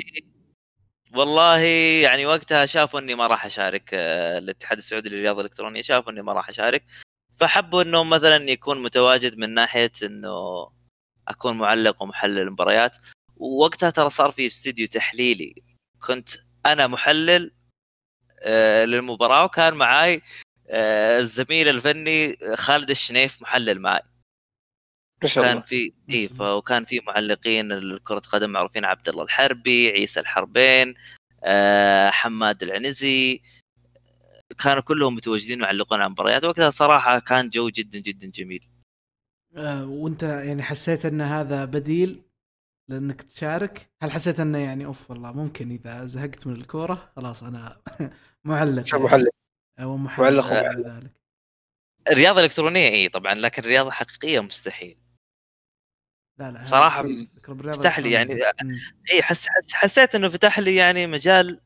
[1.14, 1.58] والله
[2.02, 6.32] يعني وقتها شافوا إني ما راح أشارك آه، الاتحاد السعودي للرياضة الإلكترونية شافوا إني ما
[6.32, 6.84] راح أشارك.
[7.36, 10.30] فحبوا انه مثلا يكون متواجد من ناحية إنه
[11.28, 12.96] أكون معلق ومحلل مباريات
[13.36, 15.54] ووقتها ترى صار في استديو تحليلي.
[16.06, 16.28] كنت
[16.66, 17.52] أنا محلل
[18.42, 20.22] آه، للمباراة وكان معاي
[20.70, 24.02] آه، الزميل الفني خالد الشنيف محلل معي
[25.20, 26.28] كان في اي.
[26.40, 30.94] وكان في معلقين لكرة قدم معروفين عبد الله الحربي عيسى الحربين
[31.44, 33.42] آه، حماد العنزي.
[34.64, 36.44] كانوا كلهم متواجدين يعلقون على المباريات.
[36.44, 38.68] وقتها صراحة كان جو جدا جدا جميل.
[39.56, 42.22] آه وأنت يعني حسيت أن هذا بديل
[42.90, 47.80] لأنك تشارك؟ هل حسيت أنه يعني أوف والله ممكن إذا زهقت من الكورة خلاص أنا
[48.44, 49.04] معلق يعني.
[49.04, 49.28] محلل
[49.80, 50.44] أو ومعلق.
[50.44, 51.12] غير ذلك.
[52.10, 54.98] الرياضة الإلكترونية اي طبعا لكن الرياضة الحقيقية مستحيل.
[56.38, 57.02] لا لا
[57.48, 58.34] بالرياضة فتح لي يعني.
[58.62, 58.76] مم.
[59.12, 61.60] اي حس حس حسيت إنه فتح لي يعني مجال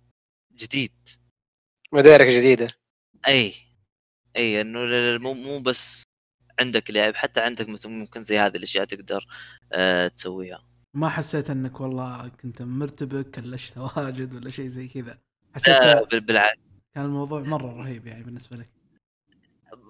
[0.54, 0.92] جديد.
[1.92, 2.68] مدارك جديدة.
[3.28, 3.54] اي
[4.36, 6.02] اي إنه ل- ل- مو مو بس
[6.60, 9.26] عندك لعب حتى عندك مثل ممكن زي هذه الأشياء تقدر
[9.72, 10.64] آه تسويها.
[10.94, 15.18] ما حسيت إنك والله كنت مرتبك كلشت واجد ولا شيء زي كذا.
[15.54, 16.60] حسيت آه بال- بالعكس.
[16.94, 18.68] كان الموضوع مرة رهيب يعني بالنسبة لك.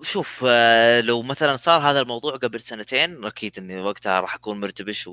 [0.02, 5.06] شوف آه، لو مثلا صار هذا الموضوع قبل سنتين أكيد إني وقتها راح أكون مرتبش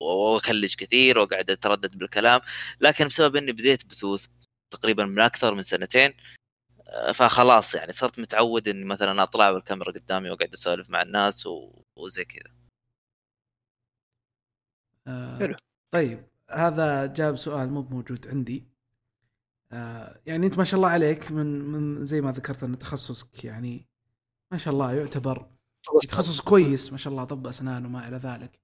[0.00, 2.40] واكلج كثير وأقعد أتردد بالكلام
[2.80, 4.26] لكن بسبب إني بديت بثوث
[4.70, 6.14] تقريبا من أكثر من سنتين
[6.88, 11.82] آه، فخلاص يعني صرت متعود إني مثلا أطلع والكاميرا قدامي وأقعد أسولف مع الناس و-
[11.96, 12.52] وزي كذا
[15.06, 15.56] آه حلو.
[15.94, 18.64] طيب هذا جاب سؤال مو موجود عندي
[19.74, 23.88] آه يعني أنت ما شاء الله عليك من من زي ما ذكرت أن تخصصك يعني
[24.52, 25.46] ما شاء الله يعتبر
[26.08, 28.60] تخصص كويس ما شاء الله طب أسنان وما إلى ذلك.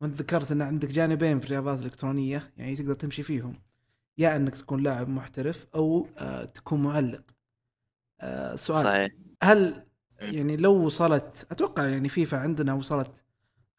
[0.00, 3.62] وأنت ذكرت أن عندك جانبين في الرياضات الإلكترونية يعني تقدر تمشي فيهم.
[4.18, 7.22] يا أنك تكون لاعب محترف أو آه تكون معلق.
[8.20, 9.12] آه سؤال صحيح.
[9.42, 9.86] هل
[10.20, 13.24] يعني لو وصلت أتوقع يعني فيفا عندنا وصلت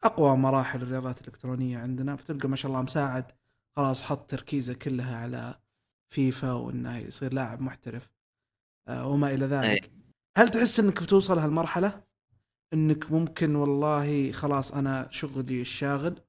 [0.04, 3.32] أقوى مراحل الرياضات الإلكترونية عندنا فتلقى ما شاء الله مساعد
[3.76, 5.61] خلاص حط تركيزه كلها على
[6.12, 8.08] فيفا وإنه يصير لاعب محترف
[8.88, 9.90] آه، وما إلى ذلك.
[10.36, 12.04] هل تحس إنك بتوصل هالمرحلة؟
[12.72, 16.20] إنك ممكن والله خلاص أنا شغلي الشاغل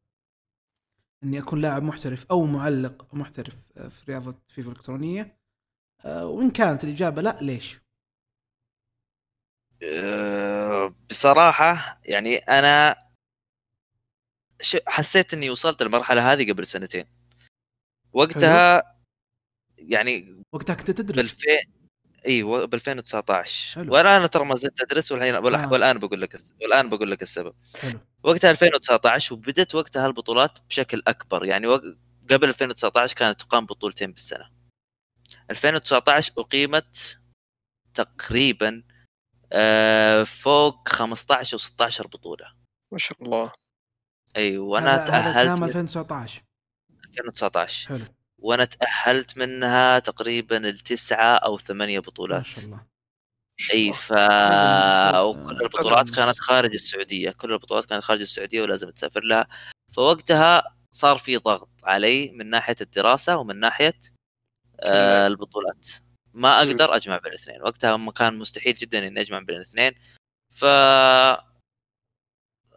[1.23, 5.37] إني أكون لاعب محترف أو معلق محترف آه، في رياضة فيفا الإلكترونية.
[6.05, 7.79] آه، وإن كانت الإجابة لا ليش؟
[11.09, 12.95] بصراحة يعني أنا
[14.61, 17.05] ش- حسيت إني وصلت المرحلة هذه قبل سنتين.
[18.13, 18.83] وقتها
[19.87, 21.19] يعني وقتها كنت تدرس.
[21.19, 21.47] 2000
[22.25, 23.93] أيوه ب 2019 حلو.
[23.93, 25.71] وأنا أنا ترى ما زلت أدرس والحين والآن- آه.
[25.71, 27.53] والآن بقول لك الس- والآن بقول لك السبب.
[27.81, 27.99] حلو.
[28.23, 31.45] وقتها 2019 وبدت وقتها البطولات بشكل أكبر.
[31.45, 31.81] يعني وق-
[32.31, 34.49] قبل 2019 كانت تقام بطولتين بالسنة.
[35.51, 37.17] 2019 أقيمت
[37.93, 38.83] تقريبا
[39.55, 42.53] آه، فوق 15 و16 بطولة.
[42.91, 43.51] ما شاء الله.
[44.37, 46.41] إي وأنا تأهلت كلام من 2019
[47.05, 48.05] 2019 حلو.
[48.43, 52.85] وأنا تأهلت منها تقريبا التسعة أو ثمانية ما بطولات شاء الله.
[53.73, 54.11] إي ف.
[55.21, 56.15] وكل البطولات.
[56.15, 57.31] كانت خارج السعودية.
[57.31, 59.47] كل البطولات كانت خارج السعودية ولازم تسافر لها.
[59.93, 63.99] فوقتها صار في ضغط علي من ناحية الدراسة ومن ناحية
[64.79, 65.89] آه البطولات.
[66.33, 67.61] ما أقدر أجمع بين الاثنين.
[67.61, 69.91] وقتها ما كان مستحيل جدا إني أجمع بين الاثنين.
[70.49, 70.65] ف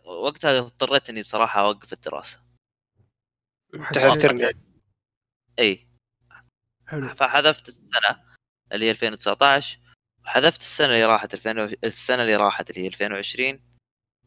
[0.05, 2.41] وقتها اضطريت إني بصراحة أوقف الدراسة.
[3.93, 4.66] تحت ترمي
[5.59, 5.89] إي.
[6.87, 7.09] حلو.
[7.09, 8.23] فحذفت السنة
[8.73, 9.79] اللي هي 2019
[10.25, 13.61] وحذفت السنة اللي راحت 2000 السنة اللي راحت اللي هي 2020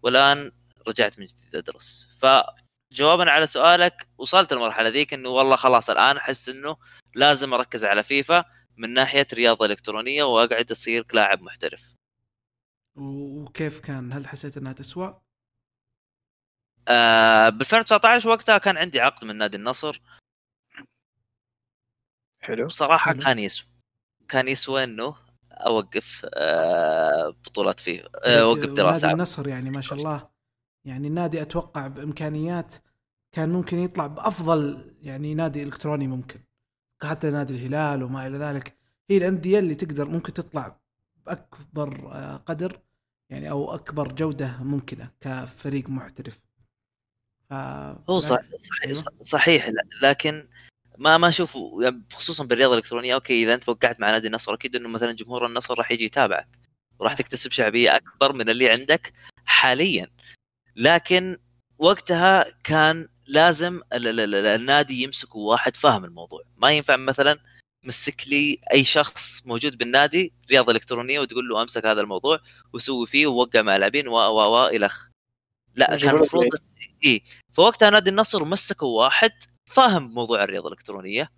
[0.03, 0.51] والآن
[0.87, 2.07] رجعت من جديد أدرس.
[2.21, 6.77] فجوابا على سؤالك وصلت المرحله ذيك إنه والله خلاص الآن أحس إنه
[7.15, 8.45] لازم أركز على فيفا
[8.77, 11.95] من ناحية رياضة إلكترونية وأقعد أصير لاعب محترف.
[12.95, 15.21] وكيف كان؟ هل حسيت إنها تسوى؟
[16.87, 20.01] آه ب 2019 وقتها كان عندي عقد من نادي النصر.
[22.39, 22.65] حلو.
[22.65, 23.21] بصراحة حلو.
[23.21, 23.67] كان يسوى
[24.27, 25.15] كان يسوى إنه
[25.51, 30.29] أوقف آه بطولات فيه آه اوقف نادي دراسة النصر يعني ما شاء الله.
[30.85, 32.75] يعني النادي أتوقع بإمكانيات
[33.31, 36.39] كان ممكن يطلع بأفضل يعني نادي إلكتروني ممكن.
[37.03, 38.77] حتى نادي الهلال وما إلى ذلك.
[39.09, 40.79] هي الأندية اللي تقدر ممكن تطلع
[41.25, 42.79] بأكبر آه، قدر
[43.29, 46.39] يعني أو أكبر جودة ممكنة كفريق محترف.
[47.49, 47.53] ف
[48.09, 48.41] هو صح.
[48.41, 49.03] صحيح, أيوة.
[49.21, 49.71] صحيح
[50.01, 50.47] لكن
[50.99, 54.75] ما ما أشوف يعني خصوصا بالرياضة الإلكترونية أوكي إذا أنت وقعت مع نادي النصر أكيد
[54.75, 56.47] إنه مثلا جمهور النصر راح يجي يتابعك
[56.99, 59.13] وراح تكتسب شعبية أكبر من اللي عندك
[59.45, 60.07] حاليا.
[60.75, 61.37] لكن
[61.77, 66.41] وقتها كان لازم ال- ال- ال- النادي يمسكوا واحد فاهم الموضوع.
[66.57, 67.39] ما ينفع مثلا
[67.83, 72.39] مسك لي أي شخص موجود بالنادي رياضة إلكترونية وتقول له أمسك هذا الموضوع
[72.73, 75.09] وسوي فيه ووقع مع لاعبين و و و الخ
[75.75, 76.49] لا كان يجيبوا لك المفروض؟
[77.05, 77.23] اي
[77.53, 79.31] فوقتها نادي النصر مسكوا واحد
[79.69, 81.31] فاهم موضوع الرياضة الإلكترونية.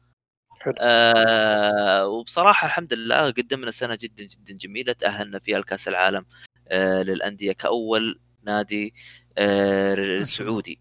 [0.61, 0.73] حلو.
[0.79, 6.25] آه وبصراحة الحمد لله قدمنا سنة جدا جدا جميلة تأهلنا فيها لكأس العالم
[6.67, 8.93] آه للأندية كأول نادي
[9.38, 10.79] آه سعودي.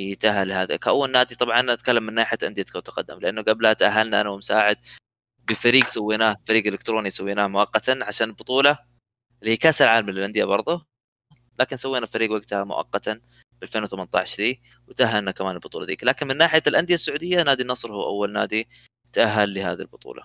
[0.00, 0.76] يتاهل هذا.
[0.76, 4.76] كأول نادي طبعا أتكلم من ناحية أندية كره القدم لأنه قبلها تأهلنا أنا ومساعد
[5.48, 8.78] بفريق سويناه فريق إلكتروني سويناه مؤقتا عشان البطوله
[9.40, 10.86] اللي هي كاس العالم للأندية برضه
[11.60, 13.20] لكن سوينا فريق وقتها مؤقتا.
[13.62, 16.04] 2018 دي وتأهلنا كمان البطولة ذيك.
[16.04, 18.68] لكن من ناحية الأندية السعودية نادي النصر هو أول نادي
[19.12, 20.22] تأهل لهذه البطولة.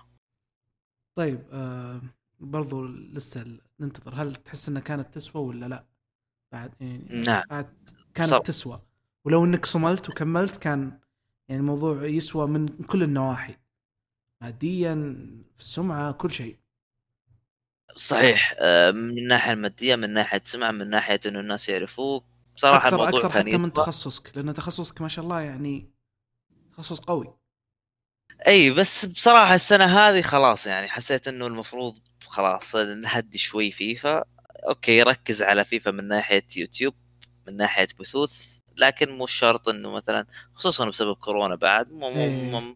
[1.16, 2.02] طيب آه
[2.40, 4.14] برضو لسه ننتظر.
[4.16, 5.86] هل تحس إنها كانت تسوى ولا لا؟
[6.52, 7.44] بعد يعني نعم.
[7.50, 8.38] بعد كانت صح.
[8.38, 8.82] تسوى.
[9.26, 11.00] ولو إنك صملت وكملت كان
[11.50, 13.56] يعني الموضوع يسوى من كل النواحي.
[14.42, 14.94] ماديا
[15.58, 16.58] في السمعة كل شيء.
[17.96, 22.24] صحيح آه، من الناحيه المادية من ناحية سمعه من ناحية إنه الناس يعرفوك.
[22.58, 23.74] بصراحة أكثر الموضوع أكثر كان حتى من.
[23.74, 25.92] تخصصك لأن تخصصك ما شاء الله يعني
[26.74, 27.34] تخصص قوي
[28.48, 34.24] إي بس بصراحة السنة هذه خلاص يعني حسيت إنه المفروض خلاص نهدي شوي فيفا
[34.68, 36.94] okay ركز على فيفا من ناحية يوتيوب
[37.48, 42.60] من ناحية بثوث لكن مو شرط إنه مثلا خصوصا بسبب كورونا بعد مو مو.
[42.60, 42.76] مو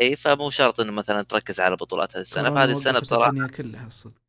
[0.00, 3.86] إي فمو شرط إنه مثلا تركز على بطولات هذه السنة فهذه السنة بصراحه الدنيا كلها
[3.86, 4.24] الصدق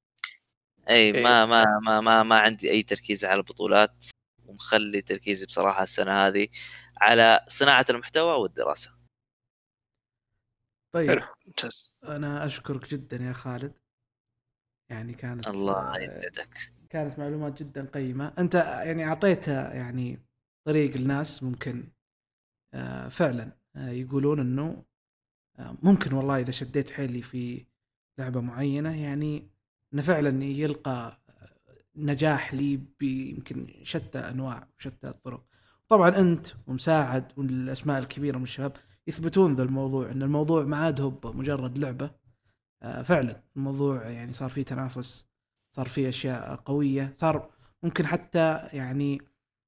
[0.90, 1.12] إي.
[1.12, 4.06] ما ما ما ما, ما عندي أي تركيز على البطولات
[4.56, 6.48] ومخلي تركيزي بصراحة السنة هذه
[7.02, 8.92] على صناعة المحتوى والدراسة.
[10.94, 11.94] طيب حلو ممتاز.
[12.04, 13.74] أنا أشكرك جدا يا خالد.
[14.90, 16.72] يعني كانت الله آه، يسعدك.
[16.90, 18.34] كانت معلومات جدا قيمة.
[18.40, 20.26] أنت يعني أعطيت يعني
[20.68, 21.96] طريق الناس ممكن
[22.74, 24.60] آه، فعلا آه، يقولون
[25.60, 27.66] آه، ممكن والله إذا شديت حيلي في
[28.20, 29.50] لعبة معينة يعني
[29.94, 31.22] أنه فعلا يلقى
[31.98, 35.46] نجاح لي بيمكن شتى أنواع وشتى الطرق.
[35.88, 38.74] طبعا أنت ومساعد والأسماء الكبيرة من الشباب
[39.08, 42.12] يثبتون ذا الموضوع أن الموضوع ما عاد هو مجرد لعبة.
[42.84, 45.28] آه، فعلا الموضوع يعني صار فيه تنافس
[45.72, 47.52] صار فيه أشياء قوية صار
[47.84, 49.22] ممكن حتى يعني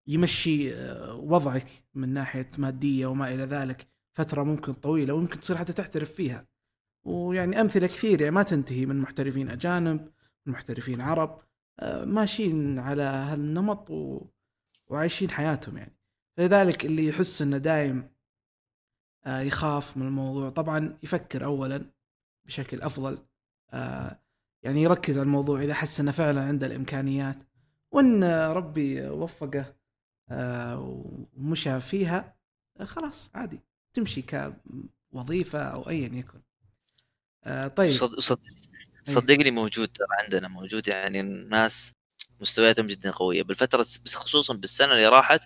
[0.08, 5.74] يمشي آه، وضعك من ناحية مادية وما إلى ذلك فترة ممكن طويلة ويمكن تصير حتى
[5.74, 6.48] تحترف فيها.
[7.06, 10.12] ويعني أمثلة كثير يعني ما تنتهي من محترفين أجانب
[10.46, 11.42] من محترفين عرب
[12.04, 14.22] ماشيين على هالنمط و...
[14.88, 15.98] وعايشين حياتهم يعني.
[16.38, 18.10] فلذلك اللي يحس إنه دايم
[19.28, 21.92] آه، يخاف من الموضوع طبعا يفكر اولا
[22.46, 23.18] بشكل أفضل
[23.74, 24.20] آه،
[24.64, 27.44] يعني يركز على الموضوع إذا حس إنه فعلا عنده الإمكانيات
[27.92, 29.76] وإن ربي وفقه
[30.30, 30.80] آه،
[31.38, 32.38] ومشى فيها
[32.84, 33.60] خلاص عادي
[33.94, 34.24] تمشي
[35.12, 36.42] كوظيفة أو ايا يكن.
[37.76, 37.92] طيب.
[37.92, 38.20] صد...
[38.20, 38.40] صد...
[39.14, 41.94] صدقني موجود عندنا موجود يعني الناس
[42.42, 43.44] مستوياتهم جدا قوية.
[43.44, 45.42] بالفترة بس خصوصا بالسنة اللي راحت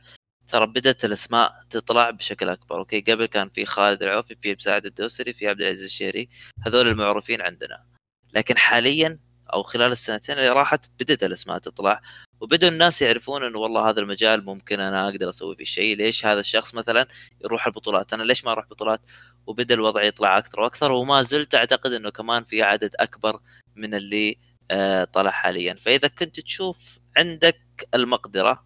[0.48, 2.80] ترى بدأت الأسماء تطلع بشكل أكبر.
[2.80, 6.30] أوكي قبل كان في خالد العوفي في مساعد الدوسري في عبد العزيز الشهري.
[6.66, 7.86] هذول المعروفين عندنا.
[8.34, 9.20] لكن حاليا
[9.54, 12.02] أو خلال السنتين اللي راحت بدات الأسماء تطلع.
[12.42, 15.98] وبدأوا الناس يعرفون إنه والله هذا المجال ممكن أنا أقدر أسوي فيه شيء.
[15.98, 17.08] ليش هذا الشخص مثلا
[17.44, 19.02] يروح البطولات؟ أنا ليش ما أروح بطولات؟
[19.48, 23.40] وبدأ الوضع يطلع أكثر وأكثر وما زلت أعتقد إنه كمان في عدد أكبر
[23.76, 24.38] من اللي
[24.72, 25.74] آه، طلع حاليا.
[25.74, 27.62] فإذا كنت تشوف عندك
[27.94, 28.66] المقدرة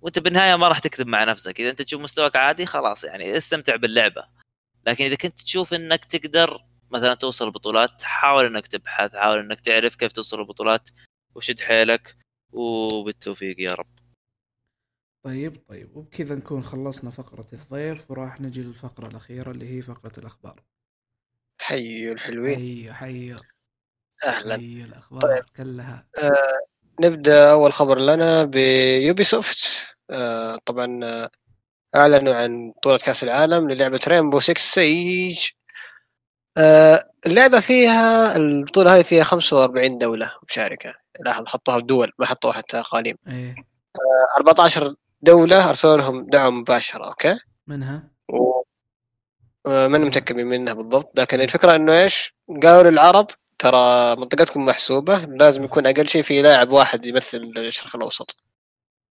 [0.00, 1.60] وأنت بالنهاية ما راح تكذب مع نفسك.
[1.60, 4.24] إذا أنت تشوف مستواك عادي خلاص يعني استمتع باللعبة.
[4.86, 9.94] لكن إذا كنت تشوف إنك تقدر مثلا توصل البطولات حاول إنك تبحث حاول إنك تعرف
[9.94, 10.88] كيف توصل البطولات
[11.34, 12.16] وشد حيلك
[12.52, 13.86] وبالتوفيق يا رب.
[15.24, 20.62] طيب طيب وبكذا نكون خلصنا فقرة الضيف وراح نجي للفقرة الأخيرة اللي هي فقرة الأخبار.
[21.60, 22.54] حيوا الحلوين.
[22.54, 23.36] حي حي
[24.24, 24.54] أهلا.
[24.56, 25.44] حي الأخبار طيب.
[25.56, 26.06] كلها.
[27.00, 31.30] نبدأ أول خبر لنا ب Ubisoft آه طبعا آه،
[31.94, 35.63] أعلنوا عن بطولة كأس العالم للعبة Rainbow 6 Siege آه
[37.26, 40.94] اللعبة فيها البطولة هذه فيها 45 دولة مشاركة.
[41.20, 43.54] لاحظ حطوها بدول ما حطوها حتى اقاليم إيه.
[44.36, 48.62] 14 دولة ارسلوا لهم دعم مباشر أوكي؟ منها؟ و...
[49.66, 53.26] آه، ماني متأكد من منها بالضبط لكن الفكرة إنه إيش؟ قالوا للعرب
[53.58, 58.36] ترى منطقتكم محسوبة لازم يكون أقل شيء في لاعب واحد يمثل الشرق الأوسط.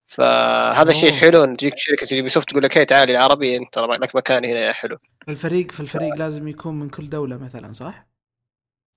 [0.06, 1.18] فهذا شيء أوه.
[1.18, 4.60] حلو إن تجيك شركة Ubisoft تقول لك هي تعالي العربي أنت ترى لك مكان هنا
[4.60, 4.98] يا حلو.
[5.28, 8.06] الفريق في الفريق لازم يكون من كل دولة مثلا صح؟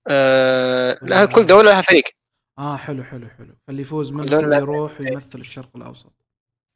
[0.08, 2.04] آه لا كل دولة لها فريق.
[2.60, 3.56] آه حلو حلو حلو.
[3.68, 6.14] فاللي يفوز منه دولة لا يروح ويمثل الشرق الأوسط.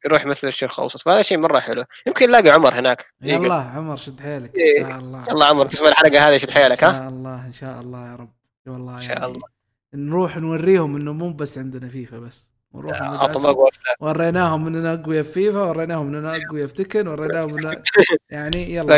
[0.04, 1.00] يروح يمثل الشرق الأوسط.
[1.00, 1.84] فهذا شيء مرة حلو.
[2.06, 3.14] يمكن نلاقي عمر هناك.
[3.22, 4.54] يلا عمر شد حيلك.
[4.56, 4.84] إيه.
[4.84, 5.24] ان شاء الله.
[5.30, 8.16] يلا عمر تسمع الحلقة هذه شد حيلك إن ها شاء الله إن شاء الله يا
[8.16, 8.32] رب.
[8.66, 9.48] والله إن شاء يعني الله.
[9.94, 12.51] نروح نوريهم إنه مو بس عندنا فيفا بس.
[12.74, 13.50] نروح اعطهم المدرسة.
[13.50, 17.82] اقوى افلام وريناهم اننا اقوياء في فيفا وريناهم اننا اقوياء في تكن وريناهم اننا
[18.30, 18.96] يعني يلا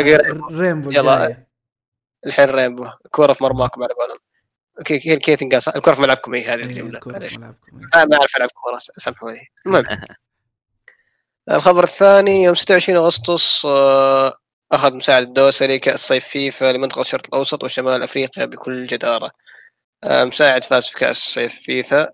[0.51, 1.37] Rainbow يلا.
[2.25, 4.17] الحين Rainbow كوره في مرماكم على قولهم
[4.85, 6.99] كي كي تنقاس الكره في ملعبكم اي هذه إيه، الجملة.
[7.05, 7.37] معليش.
[7.37, 9.51] أنا ما أعرف ألعب كورة سامحوني.
[9.65, 9.85] المهم.
[11.51, 14.33] الخبر الثاني يوم 26 أغسطس آه،
[14.71, 19.31] أخذ مساعد الدوسري كأس صيف فيفا لمنطقة الشرق الأوسط وشمال أفريقيا بكل جدارة.
[20.03, 22.01] آه، مساعد فاز في كأس صيف فيفا.
[22.01, 22.13] آه،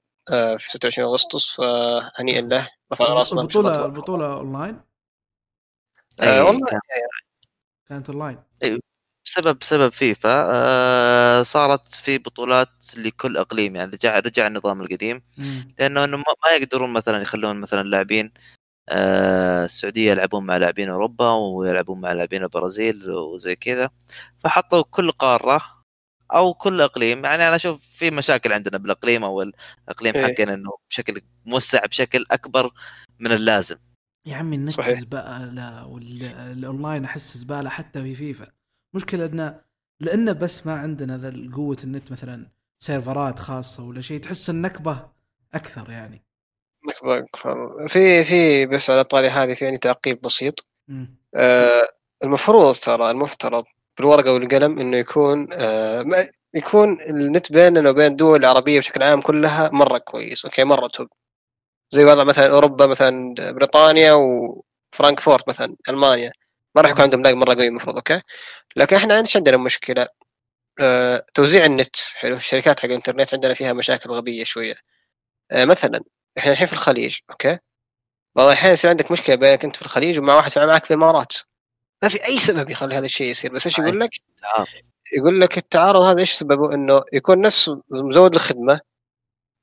[0.58, 2.70] في 26 أغسطس فهنيئا له.
[2.94, 3.86] رفع رأسنا البطولة بشرطة.
[3.86, 4.82] البطولة أونلاين؟
[6.22, 6.80] آه، أي، والله كان
[7.90, 8.38] كانت أونلاين.
[9.26, 15.24] بسبب بسبب فيفا آه، صارت في بطولات لكل أقليم يعني رجع رجع النظام القديم.
[15.38, 15.76] مم.
[15.80, 18.32] لأنه إنه ما ما يقدرون مثلا يخلون مثلا لاعبين
[18.90, 23.90] آه، السعودية يلعبون مع لاعبين أوروبا ويلعبون مع لاعبين البرازيل وزي كذا.
[24.44, 25.81] فحطوا كل قارة
[26.34, 30.26] أو كل إقليم يعني أنا أشوف في مشاكل عندنا بالإقليم أو الإقليم إيه.
[30.26, 32.72] حقنا إنه بشكل موسع بشكل أكبر
[33.20, 33.78] من اللازم
[34.26, 35.00] يا عمي النت صحيح.
[35.00, 38.48] زباله والأونلاين أحس زبالة حتى في فيفا
[38.94, 39.62] مشكلة ان
[40.00, 42.48] لأن بس ما عندنا ذا قوة النت مثلا
[42.80, 45.10] سيرفرات خاصة ولا شيء تحس النكبة
[45.54, 46.24] أكثر يعني
[46.90, 47.88] نكبة أكثر.
[47.88, 50.68] في في بس على الطاري هذه في عندي تعقيب بسيط.
[51.36, 51.88] آه،
[52.24, 53.64] المفروض ترى المفترض
[53.98, 56.06] بالورقه والقلم إنه يكون آه،
[56.54, 61.08] يكون النت بيننا وبين الدول العربية بشكل عام كلها مرة كويس أوكي مرة top.
[61.92, 66.32] زي وضع مثلا أوروبا مثلا بريطانيا وفرانكفورت مثلا ألمانيا.
[66.76, 68.22] ما راح يكون عندهم lag مرة قوي المفروض أوكي؟
[68.76, 70.08] لكن إحنا عندنا عندنا مشكلة
[70.82, 71.96] آه، توزيع النت.
[72.16, 74.76] حلو الشركات حق الإنترنت عندنا فيها مشاكل غبية شوية.
[75.52, 76.02] آه، مثلا
[76.38, 77.60] إحنا الحين في الخليج أوكي؟
[78.36, 81.34] بعض الاحيان يصير عندك مشكلة بينك أنت في الخليج ومع واحد معك في الإمارات.
[82.04, 84.10] ما في أي سبب يخلي هذا الشيء يصير بس إيش يقول لك؟
[84.42, 84.68] تعال.
[85.18, 88.80] يقول لك التعارض هذا إيش سببه؟ إنه يكون نفس مزود الخدمة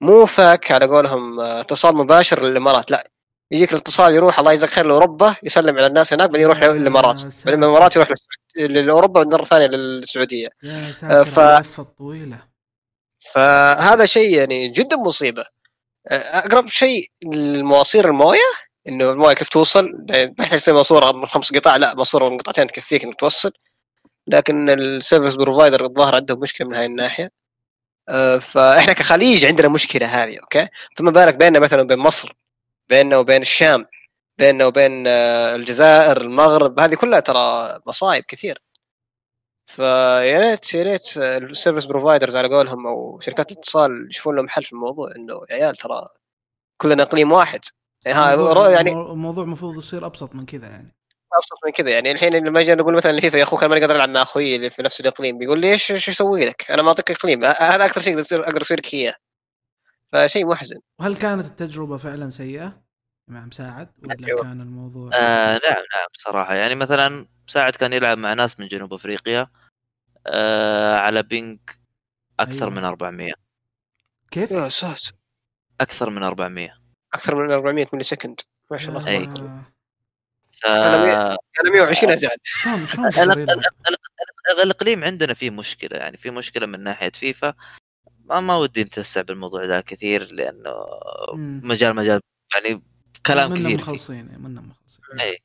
[0.01, 3.11] مو فاك على قولهم آه، اتصال مباشر للإمارات لا
[3.51, 7.17] يجيك الاتصال يروح الله يجزاك خير لأوروبا يسلم على الناس هناك بعدين يروح للإمارات.
[7.45, 8.09] بعدين من الإمارات يروح
[8.57, 12.43] لأوروبا مرة ثانية للسعودية يا ساتر ف- على اللفة الطويلة
[13.33, 15.45] فهذا شيء يعني جدا مصيبة
[16.11, 18.41] آه، أقرب شيء للمواصير الموية
[18.89, 22.67] إنه الموية كيف توصل؟ ما يحتاج تسوي ماسورة من خمس قطع لا ماسورة من قطعتين
[22.67, 23.53] تكفيك إنك توصل.
[24.27, 27.31] لكن ال service provider الظاهر عندهم مشكلة من هاي الناحية.
[28.09, 32.33] آه، فإحنا كخليج عندنا مشكلة هذه أوكي؟ فما بالك بيننا مثلا وبين مصر
[32.89, 33.85] بيننا وبين الشام
[34.39, 38.63] بيننا وبين آه، الجزائر المغرب هذه كلها ترى مصايب كثير.
[39.67, 44.65] فيا ريت يا ريت ال service providers على قولهم أو شركات الاتصال يشوفون لهم حل
[44.65, 46.09] في الموضوع إنه يا عيال ترى
[46.77, 47.61] كلنا إقليم واحد.
[48.07, 50.97] ها الموضوع- يعني الموضوع المفروض يصير أبسط من كذا يعني.
[51.39, 52.11] أبسط من كذا يعني.
[52.11, 54.71] الحين لما أجي نقول مثلا لفيفا يا أخوك أنا ماني قادر ألعب مع أخوي اللي
[54.71, 55.39] في نفس الإقليم.
[55.39, 57.45] بيقول لي إيش إيش أسوي لك؟ أنا ما أعطيك إقليم.
[57.45, 59.15] هذا أكثر شيء أقدر أقدر أسوي لك إياه.
[60.13, 62.83] فشيء محزن وهل كانت التجربة فعلا سيئة
[63.29, 64.43] مع مساعد؟ ولا أيوة.
[64.43, 66.55] كان الموضوع آه نعم نعم بصراحة.
[66.55, 69.47] يعني مثلا مساعد كان يلعب مع ناس من جنوب أفريقيا
[70.27, 71.59] آه على ping
[72.41, 72.71] أكثر أيوة.
[72.71, 73.33] من 400
[74.31, 75.13] كيف؟ يا ساتر.
[75.81, 76.79] أكثر من 400
[77.19, 78.41] أكثر من 400 millisecond.
[78.71, 79.63] ما شاء الله يا- تبارك الله.
[80.63, 80.67] ف...
[80.67, 83.59] أنا أنا 120 ازعل شلون شلون ال- تقدر ال- يلعب؟
[84.53, 87.55] ال- الإقليم عندنا فيه مشكلة يعني في مشكلة من ناحية فيفا.
[88.25, 90.75] ما, ما ودي نتوسع بالموضوع ذا كثير لأنه
[91.33, 91.61] مم.
[91.65, 92.21] مجال مجال
[92.55, 92.83] يعني
[93.27, 93.79] كلام كثير.
[93.79, 95.21] مخلصين منا مخلصين.
[95.21, 95.39] اي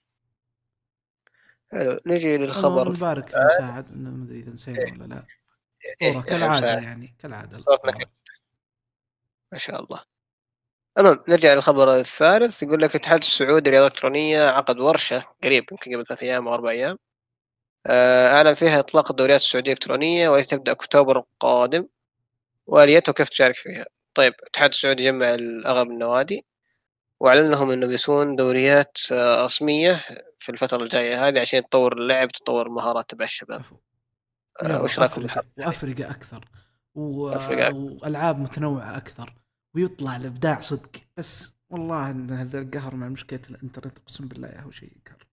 [1.71, 2.89] حلو نجي للخبر.
[2.93, 5.25] نبارك لمساعد إنه ما أدري إذا نسينا ولا لا.
[6.01, 6.83] إيه، يا كالعادة مساعد.
[6.83, 7.63] يعني كالعادة.
[9.51, 10.01] ما شاء الله.
[10.99, 12.63] المهم نرجع للخبر الثالث.
[12.63, 16.69] يقول لك الاتحاد السعودي للرياضة الإلكترونية عقد ورشة قريب يمكن قبل ثلاث أيام أو أربع
[16.69, 16.97] أيام.
[17.87, 21.87] آه، أعلن فيها إطلاق الدوريات السعودية الإلكترونية والتي تبدأ أكتوبر القادم.
[22.67, 25.25] واليته وكيف تشارك فيها؟ طيب الاتحاد السعودي جمع
[25.65, 26.45] اغلب النوادي
[27.19, 29.99] وأعلن لهم انه بيسوون دوريات آه، رسمية
[30.39, 33.61] في الفترة الجاية هذه عشان تطور اللعب تطور المهارات تبع الشباب.
[34.61, 36.45] آه، وش رأيكم أفرقة وافرقه أكثر.
[36.95, 37.29] و...
[37.29, 37.67] أفرقة
[38.97, 39.42] أكثر.
[39.75, 40.89] ويطلع الإبداع صدق.
[41.17, 45.25] بس والله إن هذا القهر مع مشكلة الإنترنت أقسم بالله يا هو شيء يقهر.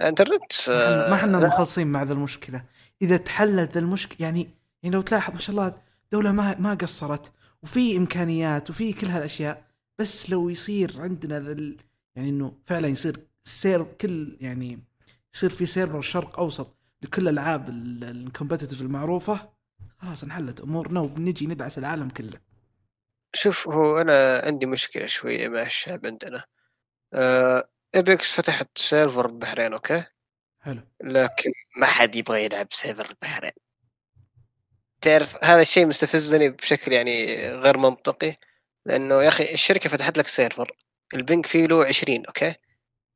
[0.00, 1.46] انترنت ما حنا- ما إحنا لا.
[1.46, 2.64] مخلصين مع ذا المشكلة.
[3.02, 4.50] إذا تحلت ذا المشكلة يعني
[4.82, 5.74] يعني لو تلاحظ ما شاء الله
[6.12, 7.32] دوله ما ما قصرت
[7.62, 9.64] وفي إمكانيات وفي كل هالأشياء
[9.98, 11.76] بس لو يصير عندنا ذا ال-
[12.16, 14.78] يعني إنه فعلا يصير سير كل يعني
[15.34, 19.48] يصير في server شرق أوسط لكل الالعاب ال competitive المعروفة
[19.98, 22.38] خلاص انحلت أمورنا وبنجي ندعس العالم كله.
[23.34, 26.44] شوف هو أنا عندي مشكلة شوية مع الشعب عندنا.
[27.14, 30.04] آه Apex فتحت server البحرين أوكي؟
[30.60, 30.82] حلو.
[31.02, 33.52] لكن ما حد يبغى يلعب server البحرين
[35.00, 38.34] تعرف هذا الشيء مستفزني بشكل يعني غير منطقي.
[38.86, 40.72] لأنه يا أخي الشركة فتحت لك server
[41.14, 42.54] ال ping فيه له 20 أوكي؟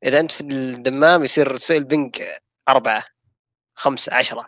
[0.05, 3.03] إذا أنت في الدمام يصير ال ping أربعة
[3.75, 4.47] خمسة عشرة.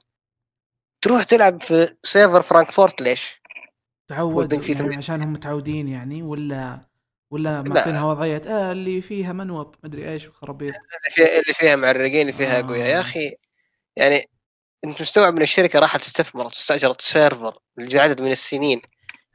[1.01, 3.41] تروح تلعب في server فرانكفورت ليش؟
[4.07, 4.95] تعود يعني.
[4.95, 6.89] عشان هم متعودين يعني ولا
[7.31, 8.41] ولا معطينها وضعية.
[8.47, 10.73] آه اللي فيها noob مدري إيش وخرابيط.
[10.73, 12.59] اللي فيها اللي فيها معرقين اللي فيها آه.
[12.59, 13.35] اقوياء يا أخي
[13.95, 14.25] يعني
[14.85, 18.81] أنت مستوعب إن الشركة راحت استثمرت واستأجرت server لعدد من السنين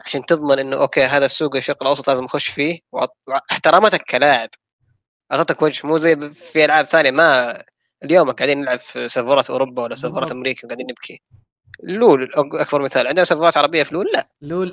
[0.06, 4.50] عشان تضمن إنه أوكي هذا السوق الشرق الأوسط لازم أخش فيه؟ واحترمتك كلاعب
[5.32, 5.86] اعطتك وجه.
[5.86, 7.62] مو زي في ألعاب ثانية ما
[8.04, 10.30] اليوم قاعدين نلعب في سيرفرات أوروبا ولا سيرفرات.
[10.32, 11.22] أمريكا قاعدين نبكي.
[11.82, 13.06] LoL أكبر مثال.
[13.06, 14.28] عندنا سيرفرات عربية في LoL؟ لا.
[14.42, 14.72] لول.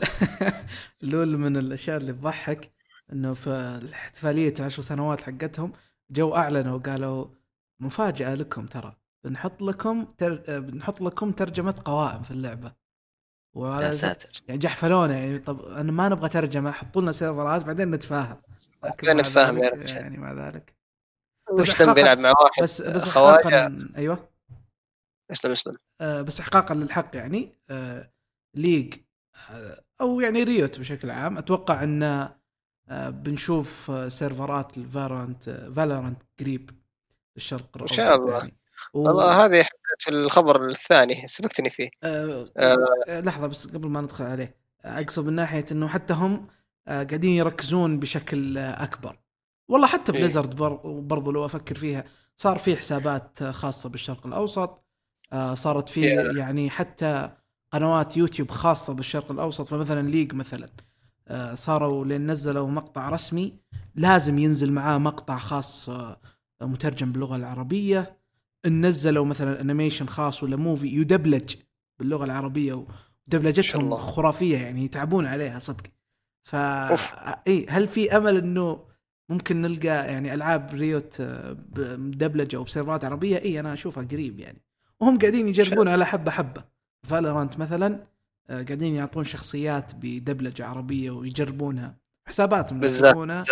[1.03, 2.71] لول من الأشياء اللي تضحك
[3.13, 3.49] إنه في
[3.81, 5.73] الاحتفالية عشر سنوات حقتهم
[6.11, 7.25] جو أعلنوا وقالوا
[7.79, 8.95] مفاجأة لكم ترى.
[9.23, 10.59] بنحط لكم تر...
[10.59, 12.67] بنحط لكم ترجمة قوائم في اللعبة.
[12.67, 14.29] يا وعلى ساتر.
[14.47, 18.41] يعني جحفلونا يعني طب أنا ما نبغى ترجمة حطوا لنا سيرفرات بعدين نتفاهم.
[18.83, 19.97] بعدين نتفاهم يا ذلك- رجال.
[19.97, 20.75] يعني مع ذلك.
[21.51, 23.71] وش إحقاقاً- ذنب يلعب مع واحد؟ بس بس خواجة.
[23.97, 24.29] أيوه.
[25.31, 25.73] اسلم اسلم.
[26.01, 28.11] بس احقاقا للحق يعني آه،
[28.55, 28.93] League
[29.51, 32.03] آه، أو يعني Riot بشكل عام أتوقع أن
[32.89, 36.69] آه، بنشوف آه، سيرفرات ال Valorant Valorant قريب
[37.31, 38.37] في الشرق الاوسط شاء الله.
[38.37, 38.57] يعني
[38.93, 38.99] و...
[38.99, 42.77] والله هذه حقت الخبر الثاني سبقتني فيه آه آه.
[43.07, 46.47] آه لحظة بس قبل ما ندخل عليه آه، أقصد من ناحية إنه حتى هم
[46.87, 49.19] آه، قاعدين يركزون بشكل آه، أكبر
[49.69, 50.19] والله حتى إيه.
[50.19, 50.75] Blizzard بر...
[50.85, 52.03] برضو لو أفكر فيها
[52.37, 54.86] صار في حسابات آه، خاصة بالشرق الأوسط آه،
[55.53, 56.37] صارت في Yeah.
[56.37, 57.29] يعني حتى
[57.71, 60.69] قنوات يوتيوب خاصة بالشرق الأوسط فمثلا League مثلا
[61.27, 63.53] آه، صاروا لين نزلوا مقطع رسمي
[63.95, 66.19] لازم ينزل معاه مقطع خاص آه،
[66.61, 68.17] مترجم باللغة العربية
[68.65, 71.55] إن نزلوا مثلا animation خاص ولا movie يدبلج
[71.99, 72.85] باللغة العربية
[73.27, 73.95] ودبلجتهم.
[73.95, 75.83] خرافية يعني يتعبون عليها صدق
[76.43, 76.55] ف.
[77.47, 78.79] اي هل في أمل إنه
[79.29, 84.61] ممكن نلقى يعني ألعاب Riot آه، مدبلجه أو بسيرفرات عربية اي أنا أشوفها قريب يعني
[84.99, 86.63] وهم قاعدين يجربون على حبة حبة
[87.03, 88.07] Valorant مثلا
[88.49, 93.43] آه، قاعدين يعطون شخصيات بدبلجة عربية ويجربونها حساباتهم بالزاف يجربونها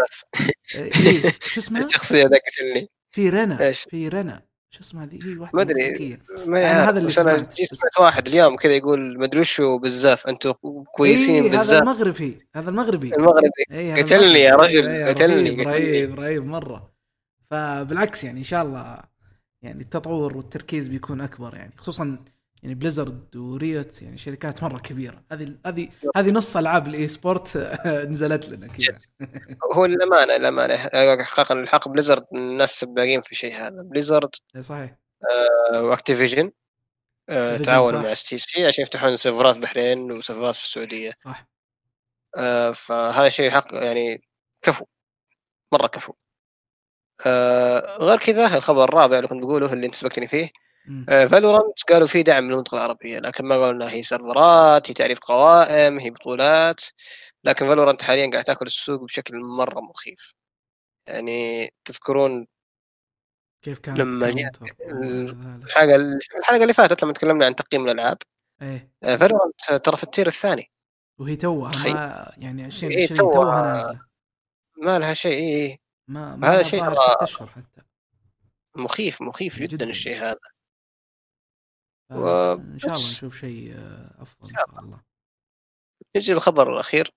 [0.76, 0.92] آه، إيه
[1.54, 5.64] شو اسمها؟ الشخصية ذاك قتلني في رنا؟ في رنا شو اسمها هذه هي واحدة ما.
[5.64, 6.22] مكسيكية.
[6.46, 7.54] ما هذا اللي سمعت.
[8.00, 10.54] واحد اليوم كذا يقول مدري وشو بالزاف أنتم
[10.96, 14.40] كويسين إيه هذا بالزاف المغربي هذا المغربي المغربي إيه هذا قتلني.
[14.40, 15.64] يا رجل، إيه، قتلني.
[15.64, 16.92] رهيب رهيب مرة
[17.52, 19.00] فبالعكس يعني إن شاء الله
[19.66, 22.26] يعني التطور والتركيز بيكون أكبر يعني خصوصا
[22.64, 25.24] يعني Blizzard و Riot يعني شركات مرة كبيرة.
[25.32, 27.58] هذه هذه هذه نص ألعاب ال e-sport
[27.88, 28.98] نزلت لنا كذا.
[29.76, 33.82] هو الامانه الامانه حقيقة الحق Blizzard الناس سباقين في الشيء هذا.
[33.82, 34.98] Blizzard إيه، صحيح.
[35.74, 36.52] و Activision
[37.32, 38.06] Activision تعاونوا صح.
[38.06, 41.12] مع STC عشان يفتحون سيرفرات بحرين وسيرفرات في السعودية.
[41.26, 41.48] صح.
[42.38, 44.22] آه، فهذا شيء حق يعني
[44.62, 44.86] كفو.
[45.74, 46.14] مرة كفو.
[47.26, 50.50] آه، غير كذا الخبر الرابع اللي كنت بقوله اللي انت سبقتني فيه.
[51.28, 55.20] Valorant قالوا في دعم من المنطقة العربية لكن ما قالوا انها هي سيرفرات هي تعريف
[55.20, 56.82] قوائم هي بطولات
[57.44, 60.34] لكن Valorant حاليا قاعد تأكل السوق بشكل مرة مخيف
[61.08, 62.48] يعني تذكرون
[63.62, 64.76] كيف كانت لما ذلك.
[65.64, 65.96] الحلقة
[66.40, 68.18] الحلقة اللي فاتت لما تكلمنا عن تقييم الألعاب
[69.04, 70.72] إيه فالورانت ترى في التير الثاني
[71.20, 74.02] وهي توها يعني 20 إيه، 20 توها- توها نازلة
[74.78, 75.85] ما لها شيء إيه إيه.
[76.08, 76.82] ما ما هذا شيء
[77.24, 77.82] أشهر حتى.
[78.78, 79.90] مخيف مخيف جدا, جداً.
[79.90, 80.40] الشيء هذا.
[82.12, 83.02] و- إن شاء الله.
[83.12, 85.02] نشوف شيء آه، أفضل إن شاء الله.
[86.16, 87.12] نجي للخبر الأخير.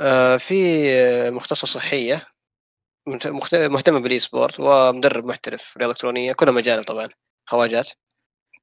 [0.00, 2.26] آه، في آه، مختصة صحية.
[3.54, 7.08] مهتمة بال e-sport ومدرب محترف في الرياضه الالكترونيه كلها مجال طبعا
[7.46, 7.90] خواجات.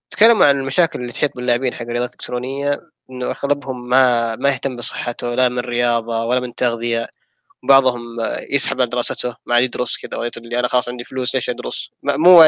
[0.10, 5.36] تكلموا عن المشاكل اللي تحيط باللاعبين حق الرياضات الالكترونيه إنه أغلبهم ما ما يهتم بصحته
[5.36, 7.08] لا من رياضة ولا من تغذية.
[7.64, 8.01] بعضهم
[8.49, 12.43] يسحب على دراسته ما عاد يدرس كذا اللي أنا خلاص عندي فلوس ليش أدرس؟ مو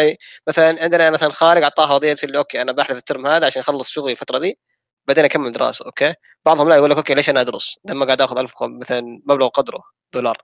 [0.48, 4.12] مثلا عندنا مثلا خالد أعطاه قضيه اللي okay أنا بحذف الترم هذا عشان أخلص شغلي
[4.12, 4.60] الفترة دي
[5.08, 6.14] بعدين أكمل دراسة okay؟
[6.46, 9.48] بعضهم لا يقول لك okay ليش أنا أدرس؟ لما قاعد آخذ 1000 وخم- مثلا مبلغ
[9.48, 10.38] قدره دولار.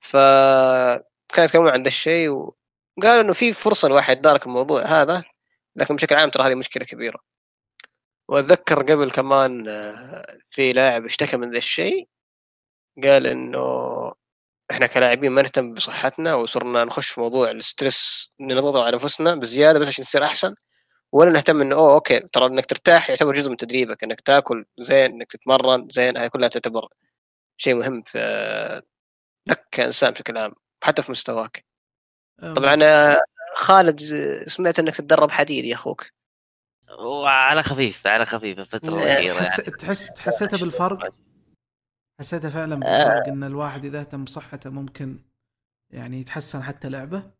[0.00, 0.16] ف
[1.28, 2.28] كانوا يتكلمون عن ذا الشيء
[2.98, 5.22] وقالوا إنه في فرصة الواحد يتدارك الموضوع هذا
[5.76, 7.18] لكن بشكل عام ترى هذه مشكلة كبيرة.
[8.28, 12.08] وأتذكر قبل كمان آه، في لاعب اشتكى من ذا الشيء
[13.04, 14.12] قال إنه
[14.70, 19.78] إحنا كلاعبين ما نهتم بصحتنا وصرنا نخش في موضوع ال stress نضغط على أنفسنا بزيادة
[19.78, 20.54] بس عشان نصير أحسن
[21.12, 25.12] ولا نهتم إنه أوه okay ترى إنك ترتاح يعتبر جزء من تدريبك إنك تاكل زين
[25.12, 26.88] إنك تتمرن زين هاي كلها تعتبر
[27.56, 28.82] شيء مهم في
[29.48, 30.52] لك كإنسان بشكل عام
[30.84, 31.64] حتى في مستواك.
[32.40, 33.20] طبعا آه،
[33.56, 34.00] خالد
[34.46, 36.06] سمعت إنك تتدرب حديد يا أخوك.
[36.98, 39.42] وعلى خفيف على خفيف الفترة آه، الأخيرة.
[39.42, 39.70] يعني.
[39.78, 41.14] تحس حسيتها بالفرق؟
[42.20, 42.78] حسيتها فعلا آه.
[42.78, 45.18] بالفرق إن الواحد إذا اهتم بصحته ممكن
[45.92, 47.30] يعني يتحسن حتى لعبة؟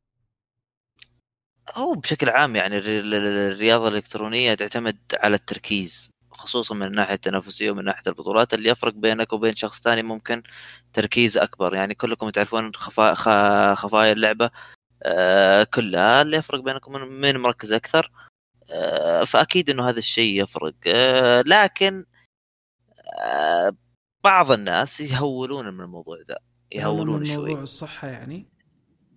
[1.74, 7.14] هو بشكل عام يعني الري- ال- ال- الرياضة الإلكترونية تعتمد على التركيز خصوصا من الناحيه
[7.14, 10.42] التنافسية ومن ناحية البطولات اللي يفرق بينك وبين شخص ثاني ممكن
[10.92, 11.74] تركيز أكبر.
[11.74, 13.14] يعني كلكم تعرفون خفا...
[13.74, 14.50] خفايا اللعبة
[15.02, 18.12] آه، كلها اللي يفرق بينكم من مركز أكثر
[18.70, 20.74] آه، فأكيد إنه هذا الشيء يفرق.
[20.86, 22.04] آه، لكن
[24.24, 26.38] بعض الناس يهولون من الموضوع ذا
[26.72, 27.36] يهولون من شوي.
[27.48, 28.46] موضوع الصحة يعني؟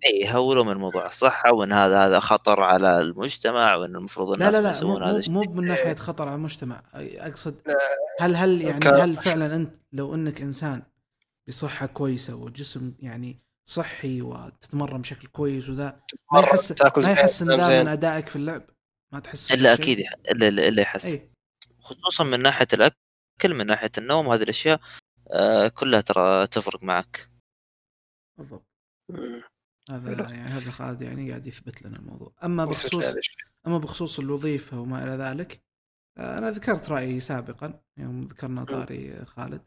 [0.06, 4.54] اي يهولوا من موضوع الصحة وإن هذا هذا خطر على المجتمع وإن المفروض لا الناس
[4.54, 5.34] لا لا مو يسوون هذا مو, الشيء.
[5.34, 6.82] مو من ناحية خطر على المجتمع.
[6.94, 7.74] أي- أقصد لا،
[8.22, 10.84] هل هل يعني هل فعلا أنت لو إنك إنسان
[11.48, 16.00] بصحة كويسة وجسم يعني صحي وتتمرن بشكل كويس وذا
[16.34, 17.84] ما يحس ما يحسن ذا.
[17.84, 18.64] من أدائك في اللعب؟
[19.12, 20.00] ما تحس إلا؟ أكيد
[20.32, 21.06] الا الا إلا يحس.
[21.06, 21.30] اي
[21.80, 22.96] خصوصا من ناحية الأكل.
[23.46, 24.80] من ناحية النوم هذه الأشياء
[25.32, 27.30] آه، كلها ترى تفرق معك.
[28.38, 28.68] بالضبط.
[29.92, 32.34] هذا يعني هذا خالد يعني قاعد يثبت لنا الموضوع.
[32.44, 33.04] أما بخصوص.
[33.68, 35.64] أما بخصوص الوظيفة وما إلى ذلك
[36.18, 39.62] آه، أنا ذكرت رأيي سابقا يوم ذكرنا طاري خالد.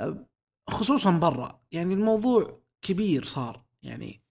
[0.00, 0.26] آه،
[0.70, 4.22] خصوصا برا يعني الموضوع كبير صار يعني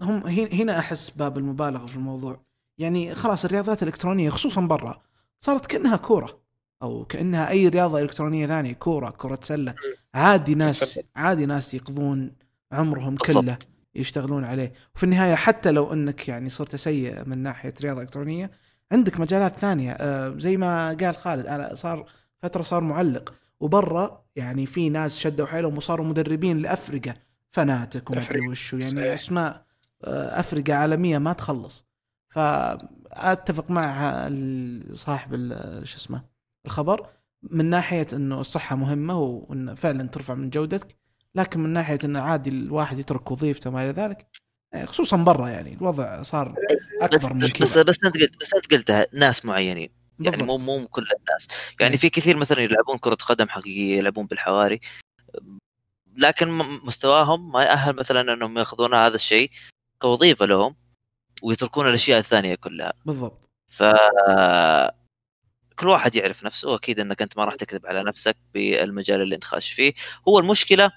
[0.00, 2.42] هم هن- هنا أحس باب المبالغة في الموضوع.
[2.78, 5.02] يعني خلاص الرياضات الإلكترونية خصوصا برا
[5.40, 6.45] صارت كأنها كورة.
[6.82, 9.74] أو كأنها أي رياضة إلكترونية ثانية كورة كرة سلة
[10.14, 11.00] عادي ناس.
[11.16, 12.32] عادي ناس يقضون
[12.72, 13.16] عمرهم.
[13.16, 13.58] كله
[13.94, 18.50] يشتغلون عليه وفي النهاية حتى لو إنك يعني صرت سيء من ناحية رياضة إلكترونية
[18.92, 22.04] عندك مجالات ثانية آه، زي ما قال خالد أنا صار
[22.42, 27.14] فترة صار معلق وبرا يعني في ناس شدوا حيلهم وصاروا مدربين لافرقه
[27.50, 28.48] فناتك وما أدري.
[28.48, 29.12] وشو يعني صحيح.
[29.14, 29.66] أسماء
[30.04, 31.84] آه، افرقه عالمية ما تخلص
[32.28, 34.12] فأتفق مع
[34.92, 35.52] صاحب
[35.84, 36.35] شو اسمه
[36.66, 37.06] الخبر
[37.42, 40.96] من ناحية إنه الصحة مهمة وإن فعلا ترفع من جودتك
[41.34, 44.26] لكن من ناحية انه عادي الواحد يترك وظيفته وما إلى ذلك
[44.74, 46.56] آه، خصوصا برا يعني الوضع صار بس
[47.02, 49.90] أكبر من بس, كذا بس أنت قلت بس أنت قلتها ناس معينين
[50.20, 50.42] يعني.
[50.42, 51.48] مو مو كل الناس
[51.80, 52.00] يعني إيه.
[52.00, 54.80] في كثير مثلا يلعبون كرة قدم حقيقية يلعبون بالحواري
[56.16, 56.48] لكن
[56.84, 59.50] مستواهم ما يأهل مثلا إنهم يأخذون هذا الشيء
[59.98, 60.76] كوظيفة لهم
[61.42, 63.82] ويتركون الأشياء الثانية كلها بالضبط ف
[65.76, 69.44] كل واحد يعرف نفسه وأكيد إنك أنت ما راح تكذب على نفسك بالمجال اللي انت
[69.44, 69.92] خاش فيه.
[70.28, 70.90] هو المشكلة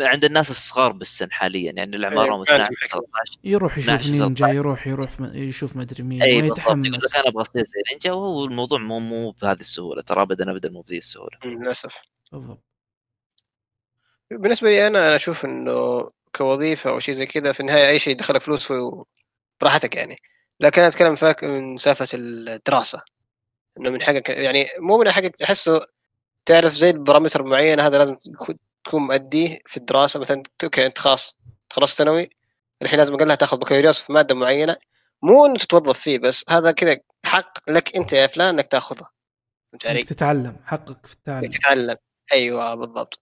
[0.00, 3.02] عند الناس الصغار بالسن حاليا يعني اللي اعمارهم أيوة، 12 فعلاً.
[3.02, 4.54] 13 يروح يشوف 12 نينجا 13.
[4.54, 6.58] يروح يروح يشوف مدري مين اي بالضبط.
[6.58, 10.02] يقول ويتحمس لك أنا أبغى اصير زي نينجا وهو الموضوع مو مو بهذه السهولة.
[10.02, 11.38] ترى ابدا ابدا مو بهذه السهولة.
[11.44, 12.02] للأسف.
[12.32, 12.62] بالضبط.
[14.30, 18.12] بالنسبة لي أنا أنا أشوف إنه كوظيفة أو شيء زي كذا في النهاية أي شيء
[18.12, 18.72] يدخلك فلوس
[19.60, 20.16] براحتك يعني.
[20.60, 23.02] لكن أنا أتكلم فاك من سالفه الدراسة.
[23.78, 24.28] إنه من حقك.
[24.28, 25.80] يعني مو من حقك تحسه
[26.46, 28.58] تعرف زي ال parameter معين هذا لازم تكون-
[28.94, 30.20] مؤديه في الدراسة.
[30.20, 31.36] مثلا okay أنت خلاص
[31.72, 32.30] خلصت ثانوي
[32.82, 34.76] الحين لازم اقلها تاخذ بكالوريوس في مادة معينة.
[35.22, 36.96] مو إنه تتوظف فيه بس هذا كذا
[37.26, 39.08] حق لك أنت يا فلان إنك تاخذه.
[39.72, 41.50] فهمت علي؟ تتعلم حقك في التعلم.
[41.50, 41.96] تتعلم.
[42.32, 43.20] أيوه بالضبط.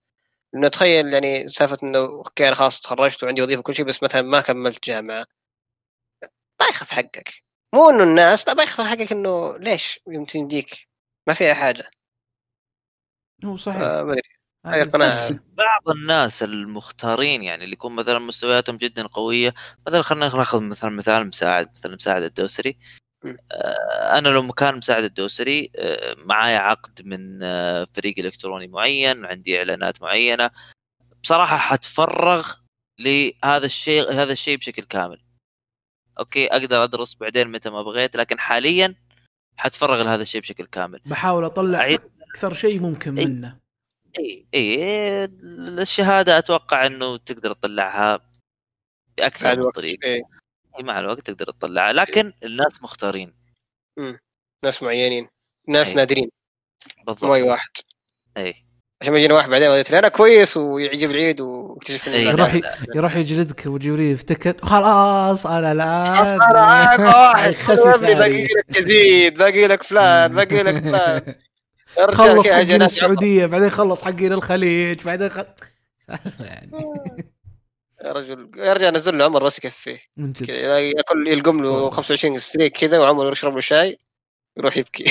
[0.55, 4.23] إنه تخيل يعني سالفة إنه okay أنا خلاص تخرجت وعندي وظيفة وكل شيء بس مثلا
[4.23, 5.27] ما كملت جامعة.
[6.61, 7.43] بايخ في حقك.
[7.75, 10.89] مو إنه الناس لا بايخ في حقك إنه ليش يمكن يمديك
[11.29, 11.91] ما فيها حاجة.
[13.45, 13.83] هو صحيح.
[13.83, 14.17] آه ما
[14.65, 15.11] أدري.
[15.11, 15.37] صح.
[15.53, 19.55] بعض الناس المختارين يعني اللي يكون مثلا مستوياتهم جدا قوية
[19.87, 22.79] مثلا خلينا ناخذ مثلا مثال مساعد مثلا مساعد الدوسري.
[23.53, 29.59] آه، أنا لو مكان مساعد الدوسري آه، معايا عقد من آه، فريق إلكتروني معين عندي
[29.59, 30.51] إعلانات معينة.
[31.23, 32.53] بصراحة حتفرغ
[33.01, 35.24] لهذا الشيء هذا الشيء بشكل كامل.
[36.19, 38.95] okay أقدر أدرس بعدين متى ما بغيت لكن حاليا
[39.57, 41.01] حتفرغ لهذا الشيء بشكل كامل.
[41.07, 42.01] بحاول أطلع أعيد.
[42.31, 43.27] أكثر شيء ممكن أي.
[43.27, 43.59] منه.
[44.19, 44.79] اي اي
[45.83, 48.31] الشهادة أتوقع إنه تقدر تطلعها
[49.17, 50.23] بأكثر من وقت طريق إيه.
[50.79, 53.35] إي مع الوقت تقدر تطلعها لكن الناس مختارين.
[54.65, 55.29] ناس معينين.
[55.69, 55.95] ناس أي.
[55.95, 56.31] نادرين.
[57.07, 57.25] بالضبط.
[57.25, 57.71] مو اي واحد.
[58.37, 58.64] اي
[59.05, 62.61] عشان ما يجينا واحد بعدين لي أنا كويس ويجيب العيد ويكتشف اني إيه، يروح.
[62.95, 66.15] يروح يجلدك وجبريل يفتكر خلاص أنا لا.
[66.17, 67.55] خلاص أنا معاك واحد.
[68.01, 68.45] باقي.
[68.45, 71.35] لك يزيد باقي لك فلان باقي لك فلان.
[72.15, 73.47] خلص حقين السعودية.
[73.47, 75.03] بعدين خلص حقين الخليج.
[75.03, 75.39] بعدين خ...
[76.41, 76.71] يعني
[78.05, 80.49] يا رجل يا رجال نزل له عمر بس يكفيه من جد.
[80.49, 83.99] ياكل يلقم له 25 ستريك كذا وعمر يشرب له شاي
[84.57, 85.05] يروح يبكي.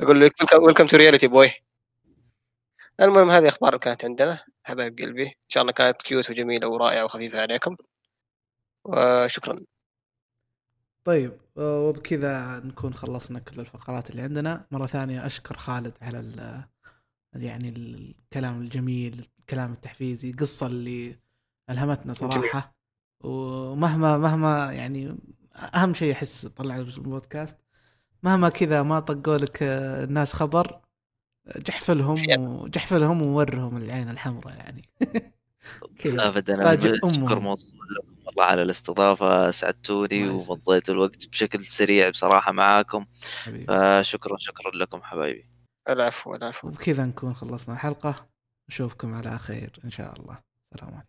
[0.00, 1.50] يقول له welcome to reality boy
[3.00, 4.44] المهم هذه أخبار اللي كانت عندنا.
[4.64, 7.76] حبايب قلبي إن شاء الله كانت cute وجميلة ورائعة وخفيفة عليكم.
[8.84, 9.60] وشكرا.
[11.04, 14.66] طيب وبكذا نكون خلصنا كل الفقرات اللي عندنا.
[14.70, 16.64] مرة ثانية أشكر خالد على ال
[17.32, 21.18] يعني الكلام الجميل الكلام التحفيزي القصة اللي
[21.70, 22.74] ألهمتنا صراحة.
[23.20, 25.18] ومهما مهما يعني
[25.74, 27.58] أهم شيء أحس طلع البودكاست.
[28.22, 30.80] مهما كذا ما طقوا لك آه، الناس خبر
[31.56, 34.88] جحفلهم وجحفلهم وورهم العين الحمراء يعني.
[35.98, 36.28] كذا.
[36.28, 37.42] ابدا فاجئ أنا شكر أمهم.
[37.42, 40.50] موصول لكم والله على الاستضافة سعدتوني الله يسعدك.
[40.50, 43.06] ومضيت الوقت بشكل سريع بصراحة معاكم.
[43.42, 43.66] حبيبي.
[43.66, 45.48] فشكرا شكرا لكم حبايبي.
[45.88, 46.68] العفو العفو.
[46.68, 48.14] وبكذا نكون خلصنا الحلقة
[48.70, 50.38] نشوفكم على خير إن شاء الله.
[50.74, 51.08] السلام عليكم.